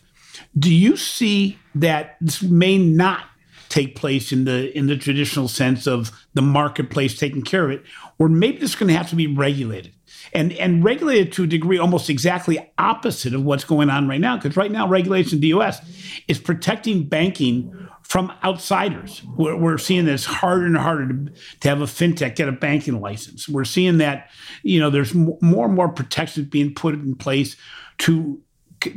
[0.57, 3.25] Do you see that this may not
[3.69, 7.83] take place in the in the traditional sense of the marketplace taking care of it,
[8.19, 9.94] or maybe this is going to have to be regulated?
[10.33, 14.37] And and regulated to a degree almost exactly opposite of what's going on right now.
[14.37, 15.81] Because right now, regulation in the U.S.
[16.27, 19.23] is protecting banking from outsiders.
[19.35, 23.01] We're, we're seeing this harder and harder to, to, have a fintech get a banking
[23.01, 23.49] license.
[23.49, 24.29] We're seeing that
[24.63, 27.55] you know there's more and more protections being put in place
[27.99, 28.41] to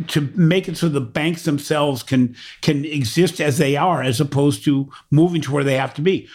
[0.08, 4.64] to make it so the banks themselves can can exist as they are, as opposed
[4.64, 6.28] to moving to where they have to be.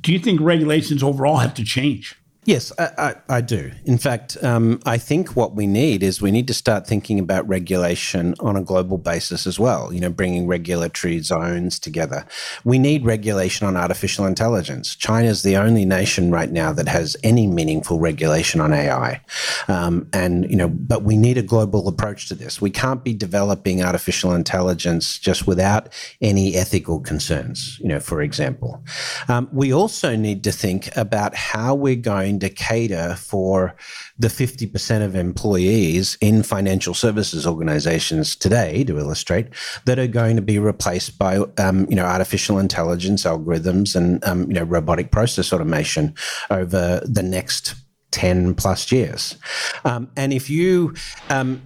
[0.00, 2.16] Do you think regulations overall have to change?
[2.44, 3.70] Yes, I, I, I, do.
[3.84, 7.46] In fact, um, I think what we need is we need to start thinking about
[7.46, 12.26] regulation on a global basis as well, you know, bringing regulatory zones together.
[12.64, 14.96] We need regulation on artificial intelligence.
[14.96, 19.20] China is the only nation right now that has any meaningful regulation on AI.
[19.68, 22.60] Um, and, you know, but we need a global approach to this.
[22.60, 28.82] We can't be developing artificial intelligence just without any ethical concerns, you know, for example.
[29.28, 33.74] Um, we also need to think about how we're going cater for
[34.18, 39.48] the 50% of employees in financial services organizations today, to illustrate,
[39.84, 44.42] that are going to be replaced by, um, you know, artificial intelligence algorithms and, um,
[44.48, 46.14] you know, robotic process automation
[46.50, 47.74] over the next
[48.12, 49.36] 10 plus years.
[49.84, 50.94] Um, and if you,
[51.30, 51.60] um,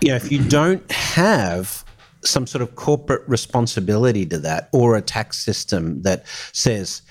[0.00, 1.84] you know, if you don't have
[2.22, 7.02] some sort of corporate responsibility to that or a tax system that says,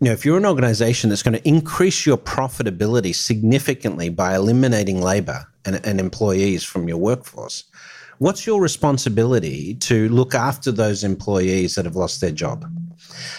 [0.00, 5.02] you know, if you're an organization that's going to increase your profitability significantly by eliminating
[5.02, 7.64] labor and, and, employees from your workforce,
[8.18, 12.64] what's your responsibility to look after those employees that have lost their job?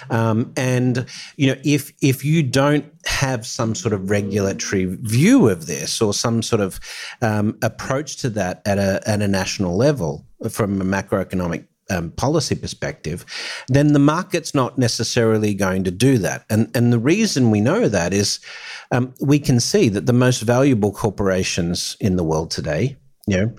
[0.09, 1.05] Um, and
[1.37, 6.13] you know, if if you don't have some sort of regulatory view of this or
[6.13, 6.79] some sort of
[7.21, 12.55] um, approach to that at a at a national level from a macroeconomic um, policy
[12.55, 13.25] perspective,
[13.67, 16.45] then the market's not necessarily going to do that.
[16.49, 18.39] And, and the reason we know that is
[18.91, 23.53] um, we can see that the most valuable corporations in the world today, you know,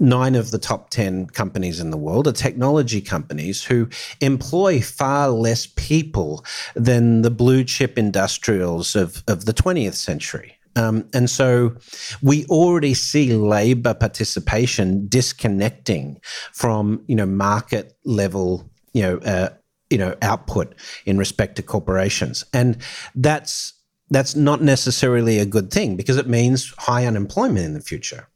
[0.00, 3.88] nine of the top 10 companies in the world are technology companies who
[4.20, 10.58] employ far less people than the blue chip industrials of, of the 20th century.
[10.76, 11.76] Um, and so
[12.22, 16.20] we already see labor participation disconnecting
[16.52, 19.50] from, you know, market level, you know, uh,
[19.90, 20.74] you know, output
[21.06, 22.44] in respect to corporations.
[22.52, 22.78] And
[23.14, 23.72] that's
[24.10, 28.28] that's not necessarily a good thing because it means high unemployment in the future.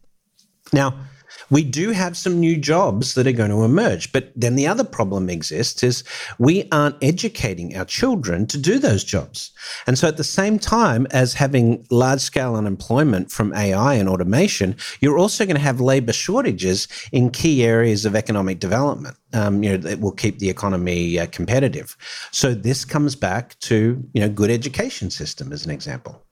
[0.72, 0.98] Now,
[1.50, 4.12] we do have some new jobs that are going to emerge.
[4.12, 6.04] But then the other problem exists is
[6.38, 9.50] we aren't educating our children to do those jobs.
[9.86, 14.76] And so at the same time as having large scale unemployment from AI and automation,
[15.00, 19.16] you're also going to have labor shortages in key areas of economic development.
[19.34, 21.96] Um, you know, that will keep the economy uh, competitive.
[22.32, 26.24] So this comes back to, you know, good education system as an example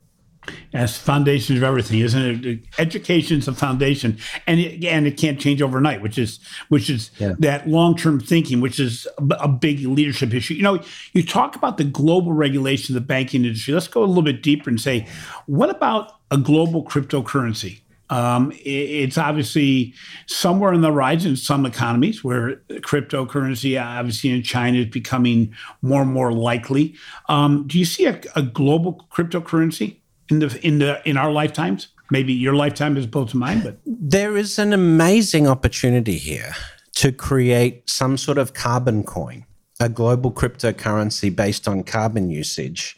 [0.72, 2.60] as foundation of everything, isn't it?
[2.78, 6.38] Education's a foundation, and it, and it can't change overnight, which is
[6.68, 7.34] which is yeah.
[7.38, 10.54] that long term thinking, which is a, big leadership issue.
[10.54, 10.82] You know,
[11.12, 13.72] you talk about the global regulation of the banking industry.
[13.72, 15.06] Let's go a little bit deeper and say,
[15.46, 17.80] what about a global cryptocurrency?
[18.10, 19.94] Um, it's obviously
[20.26, 26.02] somewhere on the rise in some economies where cryptocurrency, obviously in China, is becoming more
[26.02, 26.94] and more likely.
[27.28, 29.96] Um, do you see a, a global cryptocurrency?
[30.30, 31.88] In the in the in our lifetimes?
[32.10, 36.54] Maybe your lifetime as opposed to mine, but there is an amazing opportunity here
[36.94, 39.44] to create some sort of carbon coin,
[39.80, 42.96] a global cryptocurrency based on carbon usage,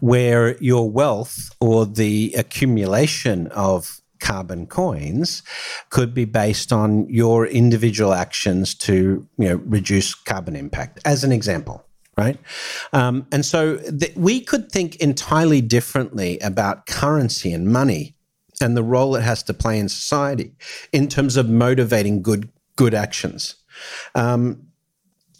[0.00, 5.42] where your wealth or the accumulation of carbon coins
[5.90, 11.32] could be based on your individual actions to you know reduce carbon impact as an
[11.32, 11.83] example
[12.16, 12.38] right?
[12.92, 18.14] Um, and so th- we could think entirely differently about currency and money
[18.60, 20.52] and the role it has to play in society
[20.92, 23.56] in terms of motivating good good actions.
[24.14, 24.68] Um,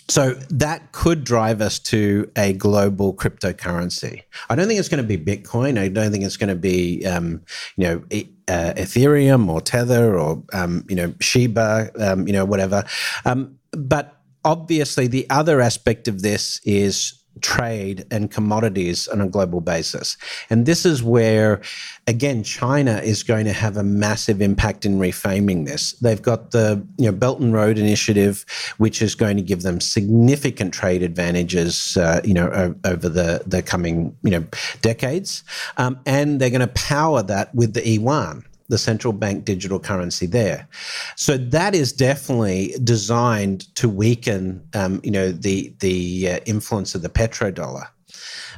[0.09, 4.22] so that could drive us to a global cryptocurrency.
[4.51, 5.79] I don't think it's going to be Bitcoin.
[5.79, 7.43] I don't think it's going to be, um,
[7.77, 8.03] you know,
[8.49, 12.85] uh, Ethereum or Tether or um, you know Shiba, um, you know, whatever.
[13.25, 19.61] Um, but obviously, the other aspect of this is trade and commodities on a global
[19.61, 20.17] basis.
[20.51, 21.61] And this is where,
[22.07, 25.93] again, China is going to have a massive impact in reframing this.
[25.93, 28.45] They've got the you know, Belt and Road Initiative,
[28.79, 33.63] which is going to give them significant trade advantages, uh, you know, over the, the
[33.63, 34.45] coming, you know,
[34.81, 35.43] decades.
[35.77, 40.27] Um, and they're going to power that with the yuan the central bank digital currency
[40.27, 40.69] there.
[41.17, 47.03] So that is definitely designed to weaken, um, you know, the the uh, influence of
[47.03, 47.89] the petrodollar.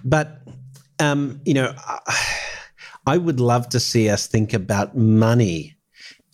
[0.04, 0.42] But
[0.98, 1.74] um, you know,
[3.06, 5.76] I would love to see us think about money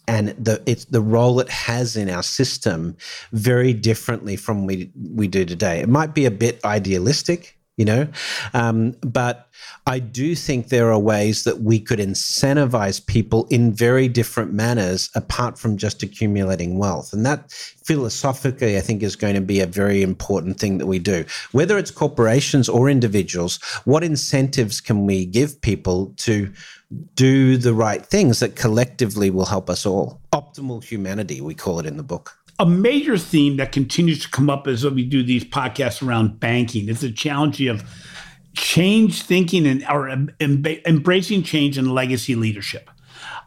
[0.08, 2.96] and the it's the role it has in our system
[3.32, 5.80] very differently from we we do today.
[5.80, 8.06] It might be a bit idealistic, you know,
[8.52, 9.48] um, but
[9.86, 15.08] I do think there are ways that we could incentivize people in very different manners
[15.14, 17.12] apart from just accumulating wealth.
[17.12, 17.50] And that
[17.84, 21.24] philosophically, I think, is going to be a very important thing that we do.
[21.52, 26.52] Whether it's corporations or individuals, what incentives can we give people to
[27.14, 30.20] do the right things that collectively will help us all?
[30.34, 34.50] Optimal humanity, we call it in the book a major theme that continues to come
[34.50, 37.82] up as we do these podcasts around banking is the challenge of
[38.54, 40.08] change thinking and or
[40.40, 42.90] embracing change and legacy leadership.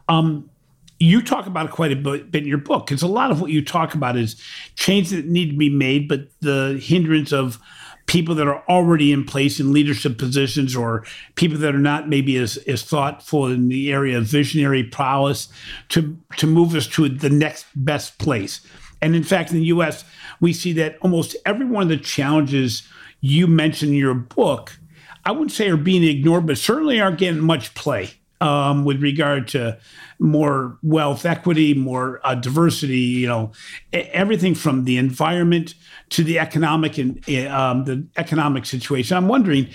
[0.08, 0.50] Um,
[0.98, 3.50] you talk about it quite a bit in your book because a lot of what
[3.50, 4.40] you talk about is
[4.76, 7.58] change that need to be made, but the hindrance of
[8.06, 11.04] people that are already in place in leadership positions or
[11.34, 15.48] people that are not maybe as, as thoughtful in the area of visionary prowess
[15.88, 18.60] to to move us to the next best place.
[19.02, 20.04] And in fact, in the US,
[20.40, 22.86] we see that almost every one of the challenges
[23.20, 24.78] you mentioned in your book
[25.26, 29.48] I wouldn't say are being ignored, but certainly aren't getting much play um, with regard
[29.48, 29.76] to
[30.20, 32.96] more wealth equity, more uh, diversity.
[32.96, 33.52] You know,
[33.92, 35.74] everything from the environment
[36.10, 39.16] to the economic and um, the economic situation.
[39.16, 39.68] I'm wondering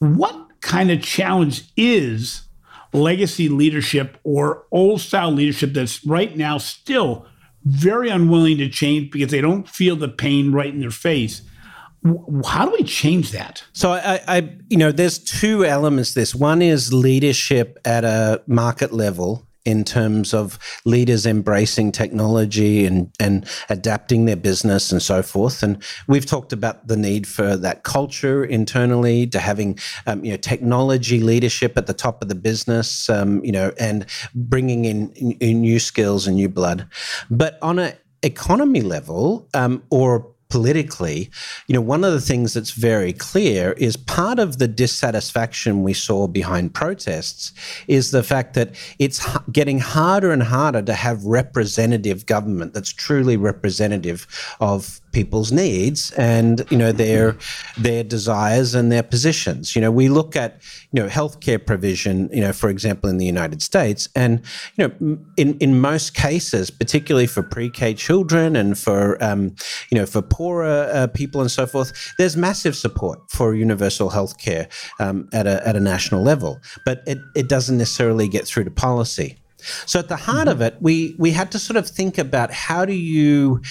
[0.00, 2.42] what kind of challenge is
[2.92, 7.26] legacy leadership or old style leadership that's right now still
[7.64, 11.42] very unwilling to change because they don't feel the pain right in their face
[12.44, 13.64] how do we change that?
[13.72, 16.12] So I, I, you know, there's two elements.
[16.12, 23.10] This one is leadership at a market level in terms of leaders embracing technology and,
[23.18, 25.62] and adapting their business and so forth.
[25.62, 30.36] And we've talked about the need for that culture internally to having, um, you know,
[30.36, 35.60] technology leadership at the top of the business, um, you know, and bringing in, in,
[35.60, 36.86] new skills and new blood.
[37.30, 41.28] But on an economy level um, or politically,
[41.66, 45.92] you know, one of the things that's very clear is part of the dissatisfaction we
[45.92, 47.52] saw behind protests
[47.88, 53.36] is the fact that it's getting harder and harder to have representative government that's truly
[53.36, 54.28] representative
[54.60, 57.36] of people's needs and you know their
[57.78, 59.74] their desires and their positions.
[59.74, 60.60] You know, we look at
[60.92, 62.28] you know healthcare provision.
[62.32, 64.42] You know, for example, in the United States, and
[64.76, 69.54] you know, in in most cases, particularly for pre-K children and for um,
[69.90, 74.66] you know for poorer uh, people and so forth, there's massive support for universal healthcare
[74.98, 78.70] um, at a at a national level, but it it doesn't necessarily get through to
[78.70, 79.38] policy.
[79.86, 80.48] So at the heart mm-hmm.
[80.48, 83.62] of it, we we had to sort of think about how do you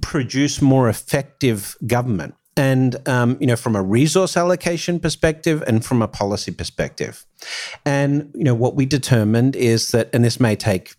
[0.00, 6.02] produce more effective government, and um, you know from a resource allocation perspective and from
[6.02, 7.26] a policy perspective,
[7.84, 10.94] and you know what we determined is that, and this may take.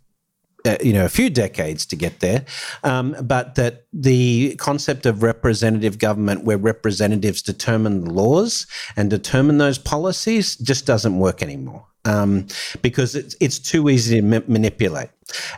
[0.65, 2.43] Uh, you know, a few decades to get there,
[2.83, 8.65] um, but that the concept of representative government, where representatives determine the laws
[8.97, 12.47] and determine those policies, just doesn't work anymore um,
[12.81, 15.09] because it's, it's too easy to ma- manipulate.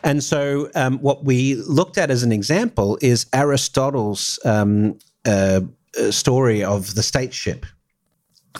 [0.03, 5.61] And so, um, what we looked at as an example is Aristotle's um, uh,
[5.99, 7.65] uh story of the stateship.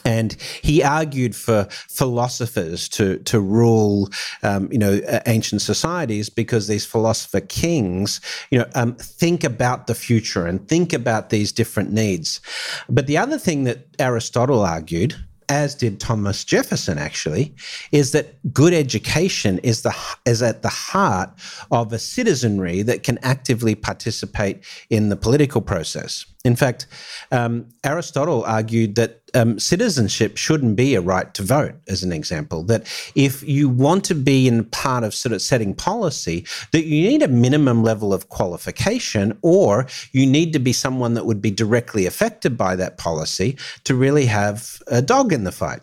[0.05, 4.09] And he argued for philosophers to to rule,
[4.43, 8.21] um, you know, ancient societies because these philosopher kings,
[8.51, 12.39] you know, um, think about the future and think about these different needs.
[12.87, 15.15] But the other thing that Aristotle argued
[15.49, 17.53] as did Thomas Jefferson actually,
[17.91, 19.95] is that good education is the
[20.25, 21.31] is at the heart
[21.71, 26.25] of a citizenry that can actively participate in the political process.
[26.45, 26.87] In fact,
[27.31, 32.63] um, Aristotle argued that um, citizenship shouldn't be a right to vote, as an example.
[32.63, 37.09] That if you want to be in part of sort of setting policy, that you
[37.09, 41.51] need a minimum level of qualification, or you need to be someone that would be
[41.51, 45.81] directly affected by that policy to really have a dog in the fight.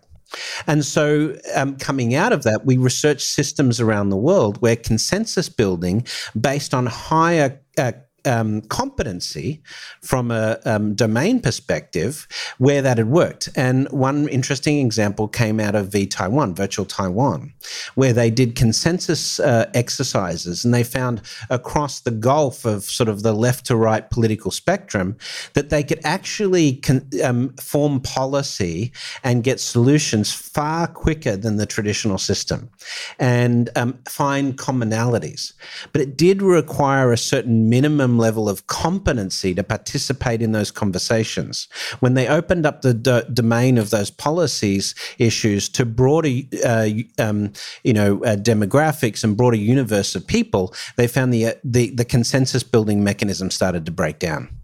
[0.67, 5.49] And so, um, coming out of that, we research systems around the world where consensus
[5.49, 6.07] building
[6.39, 7.93] based on higher uh,
[8.27, 9.63] um, competency
[10.03, 12.27] from a um, domain perspective
[12.59, 13.49] where that had worked.
[13.57, 17.53] And one interesting example came out of vTaiwan, Virtual Taiwan,
[17.95, 23.23] where they did consensus uh, exercises and they found across the gulf of sort of
[23.23, 25.17] the left to right political spectrum
[25.55, 31.67] that they could actually con- um, form policy and get solutions far quicker than the
[31.67, 32.71] traditional system
[33.19, 35.53] and um, find commonalities.
[35.93, 41.69] But it did require a certain minimum level of competency to participate in those conversations.
[42.01, 42.95] When they opened up the
[43.33, 46.29] domain of those policies issues to broader,
[46.65, 46.89] uh,
[47.19, 47.53] um,
[47.83, 52.05] you know, uh, demographics and broader universe of people, they found the, uh, the the
[52.05, 54.56] consensus building mechanism started to break down.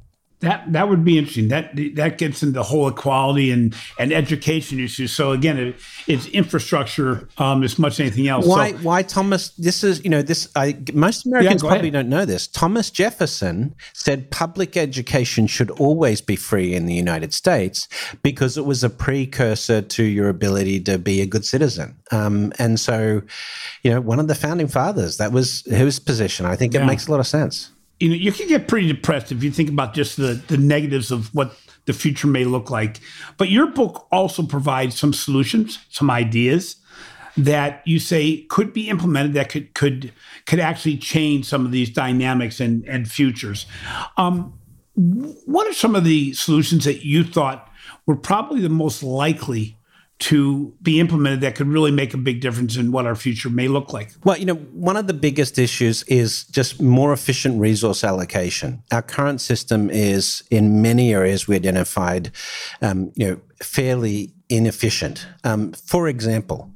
[0.42, 1.48] That that would be interesting.
[1.48, 5.12] That that gets into the whole equality and, and education issues.
[5.12, 5.76] So again, it,
[6.08, 8.44] it's infrastructure um, as much as anything else.
[8.44, 9.50] Why so, why Thomas?
[9.50, 10.48] This is you know this.
[10.56, 11.92] I, most Americans yeah, probably ahead.
[11.92, 12.48] don't know this.
[12.48, 17.88] Thomas Jefferson said public education should always be free in the United States
[18.22, 21.96] because it was a precursor to your ability to be a good citizen.
[22.10, 23.22] Um, and so,
[23.82, 26.46] you know, one of the founding fathers that was his position.
[26.46, 26.82] I think yeah.
[26.82, 27.71] it makes a lot of sense
[28.02, 31.12] you know, you can get pretty depressed if you think about just the, the negatives
[31.12, 32.98] of what the future may look like.
[33.36, 36.76] But your book also provides some solutions, some ideas
[37.36, 40.12] that you say could be implemented that could could
[40.46, 43.66] could actually change some of these dynamics and, and futures.
[44.16, 44.58] Um,
[44.94, 47.70] what are some of the solutions that you thought
[48.04, 49.78] were probably the most likely
[50.22, 53.68] to be implemented that could really make a big difference in what our future may
[53.68, 54.12] look like?
[54.24, 58.82] Well, you know, one of the biggest issues is just more efficient resource allocation.
[58.92, 62.30] Our current system is, in many areas, we identified,
[62.80, 65.26] um, you know, fairly inefficient.
[65.44, 66.70] Um, for example,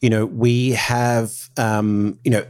[0.00, 2.44] you know, we have, um, you know,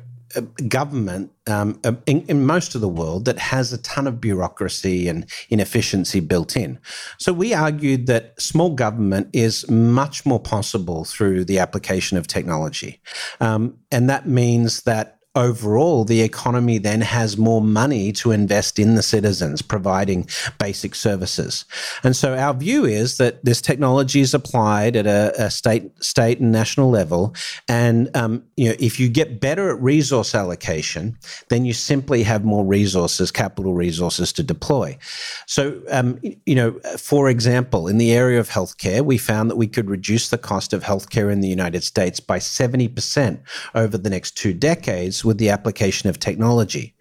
[0.69, 5.27] government um, in, in, most of the world that has a ton of bureaucracy and
[5.51, 6.79] inefficiency built in.
[7.19, 13.01] So we argued that small government is much more possible through the application of technology.
[13.41, 18.97] Um, and that means that overall, the economy then has more money to invest in
[18.97, 20.29] the citizens, providing
[20.59, 21.65] basic services.
[22.05, 26.39] And so our view is that this technology is applied at a, a state, state
[26.39, 27.35] and national level,
[27.67, 31.17] and um, you know if you get better at resource allocation,
[31.49, 34.99] then you simply have more resources, capital resources to deploy.
[35.47, 39.67] So um, you know, for example, in the area of healthcare, we found that we
[39.67, 43.41] could reduce the cost of healthcare in the United States by seventy percent
[43.75, 46.95] over the next two decades with the application of technology.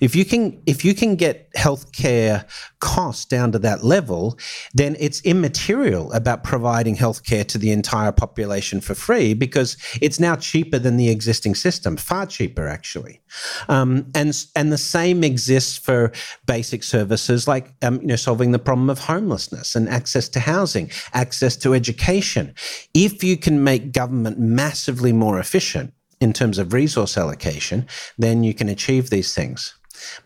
[0.00, 2.44] If you can if you can get healthcare
[2.80, 4.38] costs down to that level,
[4.74, 10.36] then it's immaterial about providing healthcare to the entire population for free because it's now
[10.36, 13.20] cheaper than the existing system, far cheaper actually.
[13.68, 16.12] Um, and and the same exists for
[16.46, 20.90] basic services like um, you know solving the problem of homelessness and access to housing,
[21.12, 22.54] access to education.
[22.94, 28.54] If you can make government massively more efficient, in terms of resource allocation, then you
[28.54, 29.74] can achieve these things.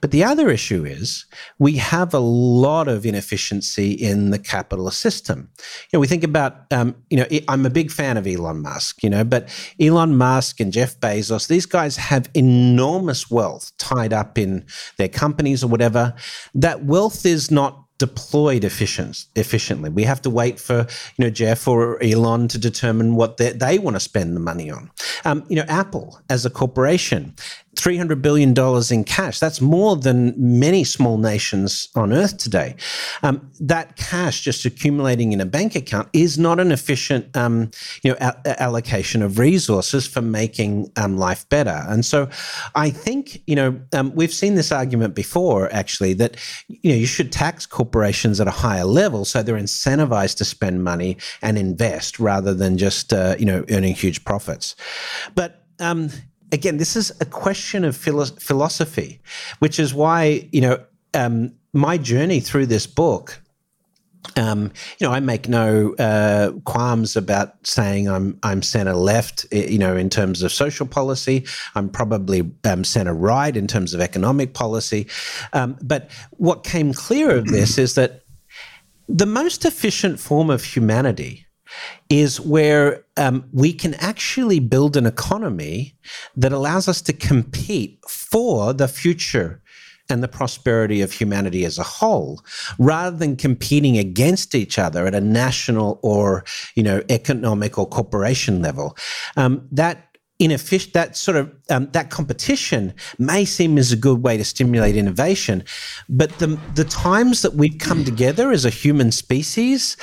[0.00, 1.24] But the other issue is
[1.58, 5.50] we have a lot of inefficiency in the capitalist system.
[5.90, 9.02] You know, we think about, um, you know, I'm a big fan of Elon Musk,
[9.02, 9.48] you know, but
[9.80, 14.64] Elon Musk and Jeff Bezos, these guys have enormous wealth tied up in
[14.98, 16.14] their companies or whatever.
[16.54, 19.88] That wealth is not deployed efficient, efficiently.
[19.88, 23.78] We have to wait for you know Jeff or Elon to determine what they, they
[23.78, 24.90] want to spend the money on.
[25.24, 27.36] Um, you know, Apple as a corporation
[27.76, 28.54] $300 billion
[28.90, 29.38] in cash.
[29.38, 32.76] That's more than many small nations on earth today.
[33.22, 37.70] Um, that cash just accumulating in a bank account is not an efficient um,
[38.02, 41.84] you know, a- allocation of resources for making um, life better.
[41.88, 42.28] And so
[42.74, 46.36] I think, you know, um, we've seen this argument before, actually, that,
[46.68, 50.84] you know, you should tax corporations at a higher level so they're incentivized to spend
[50.84, 54.76] money and invest rather than just, uh, you know, earning huge profits.
[55.34, 56.10] But um,
[56.52, 59.20] again, this is a question of philo- philosophy,
[59.58, 60.78] which is why you know
[61.14, 63.40] um, my journey through this book.
[64.36, 69.46] Um, you know, I make no uh, qualms about saying I'm I'm centre left.
[69.50, 71.44] You know, in terms of social policy,
[71.74, 75.08] I'm probably um, centre right in terms of economic policy.
[75.52, 78.22] Um, but what came clear of this is that
[79.08, 81.46] the most efficient form of humanity
[82.08, 85.94] is where um, we can actually build an economy
[86.36, 89.62] that allows us to compete for the future
[90.08, 92.42] and the prosperity of humanity as a whole
[92.78, 96.44] rather than competing against each other at a national or
[96.74, 98.96] you know economic or corporation level.
[99.36, 104.36] Um, that inefficient that sort of um, that competition may seem as a good way
[104.36, 105.62] to stimulate innovation
[106.08, 109.96] but the the times that we've come together as a human species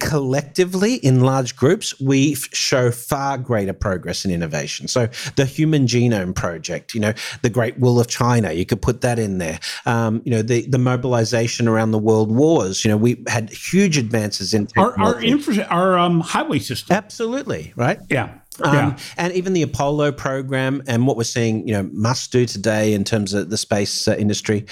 [0.00, 4.88] collectively in large groups we show far greater progress in innovation.
[4.88, 7.12] So the human genome project you know
[7.42, 9.58] the great wall of china you could put that in there.
[9.86, 13.98] Um, you know the the mobilization around the world wars you know we had huge
[13.98, 16.96] advances in our our, infra- our um, highway system.
[16.96, 17.98] Absolutely right?
[18.08, 18.98] Yeah um, yeah.
[19.16, 23.04] And even the Apollo program and what we're seeing, you know, Musk do today in
[23.04, 24.64] terms of the space uh, industry,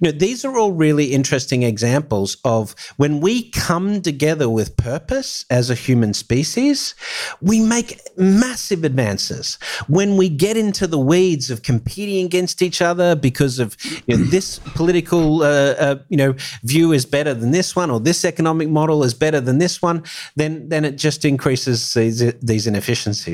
[0.00, 5.44] you know, these are all really interesting examples of when we come together with purpose
[5.50, 6.94] as a human species,
[7.40, 9.58] we make massive advances.
[9.88, 13.76] When we get into the weeds of competing against each other because of
[14.06, 18.00] you know, this political, uh, uh, you know, view is better than this one, or
[18.00, 20.02] this economic model is better than this one,
[20.36, 23.29] then then it just increases these, these inefficiencies.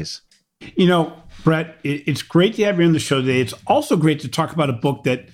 [0.77, 3.41] You know, Brett, it's great to have you on the show today.
[3.41, 5.29] It's also great to talk about a book that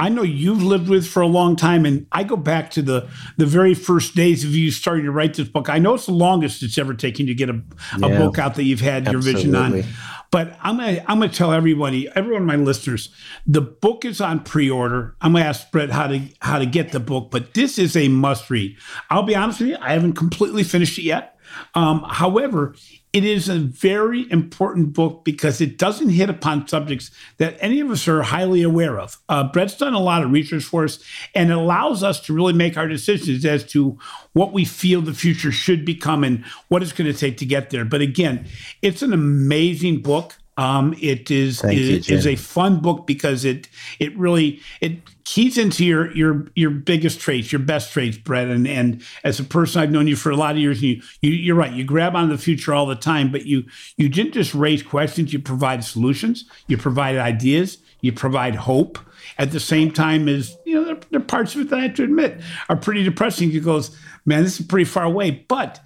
[0.00, 3.06] I know you've lived with for a long time, and I go back to the
[3.36, 5.68] the very first days of you starting to write this book.
[5.68, 7.60] I know it's the longest it's ever taken to get a,
[8.02, 9.30] a yeah, book out that you've had absolutely.
[9.30, 9.84] your vision on.
[10.30, 13.10] But I'm gonna I'm gonna tell everybody, every one of my listeners,
[13.46, 15.16] the book is on pre-order.
[15.20, 18.08] I'm gonna ask Brett how to how to get the book, but this is a
[18.08, 18.78] must read.
[19.10, 21.36] I'll be honest with you, I haven't completely finished it yet.
[21.74, 22.74] Um, however,
[23.12, 27.90] it is a very important book because it doesn't hit upon subjects that any of
[27.90, 29.18] us are highly aware of.
[29.28, 31.02] Uh, Brett's done a lot of research for us,
[31.34, 33.98] and it allows us to really make our decisions as to
[34.32, 37.70] what we feel the future should become and what it's going to take to get
[37.70, 37.84] there.
[37.84, 38.46] But again,
[38.80, 40.36] it's an amazing book.
[40.56, 45.56] Um, it is is, you, is, a fun book because it it really it keys
[45.56, 48.48] into your your your biggest traits, your best traits, Brett.
[48.48, 50.78] And and as a person, I've known you for a lot of years.
[50.78, 51.72] And you, you you're right.
[51.72, 53.64] You grab on the future all the time, but you
[53.96, 55.32] you didn't just raise questions.
[55.32, 56.44] You provide solutions.
[56.66, 57.78] You provide ideas.
[58.00, 58.98] You provide hope.
[59.38, 61.82] At the same time, as you know, there, there are parts of it that I
[61.82, 63.50] have to admit are pretty depressing.
[63.50, 63.96] You goes,
[64.26, 65.80] man, this is pretty far away, but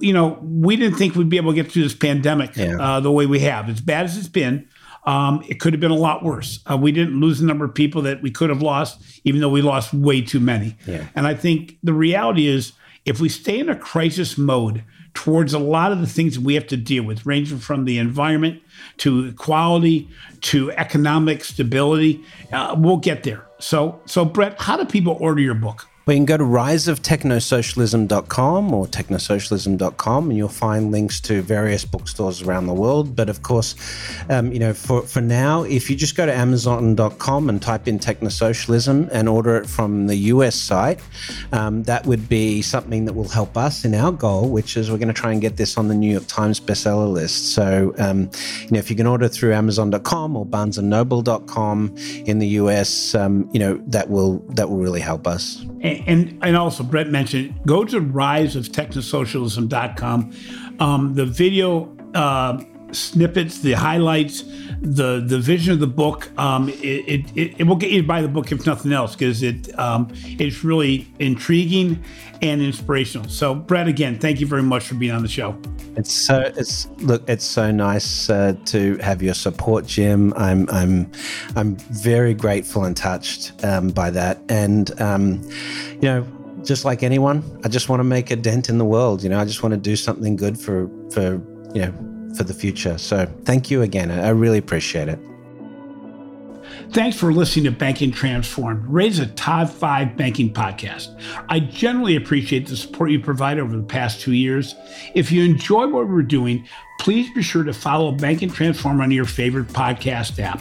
[0.00, 2.76] you know, we didn't think we'd be able to get through this pandemic yeah.
[2.80, 3.68] uh, the way we have.
[3.68, 4.66] As bad as it's been,
[5.04, 6.60] Um, it could have been a lot worse.
[6.70, 9.48] Uh, we didn't lose the number of people that we could have lost, even though
[9.48, 10.76] we lost way too many.
[10.86, 11.06] Yeah.
[11.16, 12.72] And I think the reality is,
[13.04, 16.54] if we stay in a crisis mode towards a lot of the things that we
[16.54, 18.62] have to deal with, ranging from the environment
[18.98, 20.08] to equality
[20.52, 22.20] to economic stability,
[22.52, 23.44] uh, we'll get there.
[23.58, 25.88] So, so Brett, how do people order your book?
[26.04, 32.42] Well, you can go to riseoftechnosocialism.com or technosocialism.com and you'll find links to various bookstores
[32.42, 33.14] around the world.
[33.14, 33.76] But of course,
[34.28, 38.00] um, you know, for, for now, if you just go to amazon.com and type in
[38.00, 40.98] technosocialism and order it from the US site,
[41.52, 44.98] um, that would be something that will help us in our goal, which is we're
[44.98, 47.54] going to try and get this on the New York Times bestseller list.
[47.54, 48.28] So, um,
[48.62, 51.94] you know, if you can order through amazon.com or barnesandnoble.com
[52.26, 55.64] in the US, um, you know, that will that will really help us.
[56.06, 60.32] And and also, Brett mentioned, go to riseoftechnosocialism.com.
[60.80, 64.44] Um, the video uh, snippets, the highlights,
[64.80, 66.30] the the vision of the book.
[66.38, 69.42] Um, it, it, it will get you to buy the book if nothing else because
[69.42, 72.02] it um, it's really intriguing
[72.42, 73.28] and inspirational.
[73.28, 75.56] So, Brett, again, thank you very much for being on the show.
[75.96, 80.32] It's so it's look it's so nice uh, to have your support, Jim.
[80.36, 81.10] I'm I'm
[81.56, 85.42] I'm very grateful and touched um, by that, and um,
[85.94, 86.26] you know
[86.64, 89.22] just like anyone, I just want to make a dent in the world.
[89.22, 91.42] You know, I just want to do something good for for
[91.74, 92.98] you know for the future.
[92.98, 94.10] So thank you again.
[94.10, 95.18] I really appreciate it.
[96.90, 101.18] Thanks for listening to Banking Transformed, a top five banking podcast.
[101.48, 104.74] I generally appreciate the support you provide over the past two years.
[105.14, 106.68] If you enjoy what we're doing,
[106.98, 110.60] please be sure to follow Banking Transform on your favorite podcast app.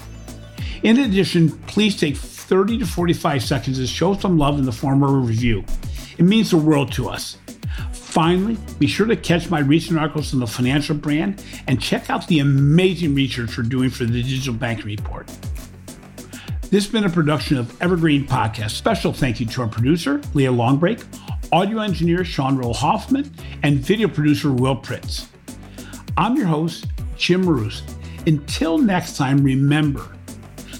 [0.84, 5.04] In addition, please take 30 to 45 seconds to show some love in the form
[5.04, 5.66] of a review.
[6.18, 7.38] It means the world to us.
[8.12, 12.28] Finally, be sure to catch my recent articles in the financial brand and check out
[12.28, 15.28] the amazing research we're doing for the Digital Banking Report.
[16.64, 18.72] This has been a production of Evergreen Podcast.
[18.72, 21.06] Special thank you to our producer, Leah Longbrake,
[21.54, 23.34] audio engineer Sean Rule-Hoffman,
[23.64, 25.28] and video producer Will Pritts.
[26.18, 27.82] I'm your host, Jim Marous.
[28.28, 30.18] Until next time, remember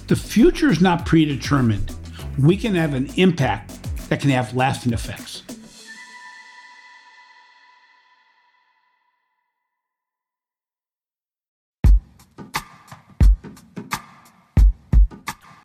[0.06, 1.96] the future is not predetermined.
[2.38, 3.78] We can have an impact
[4.10, 5.44] that can have lasting effects.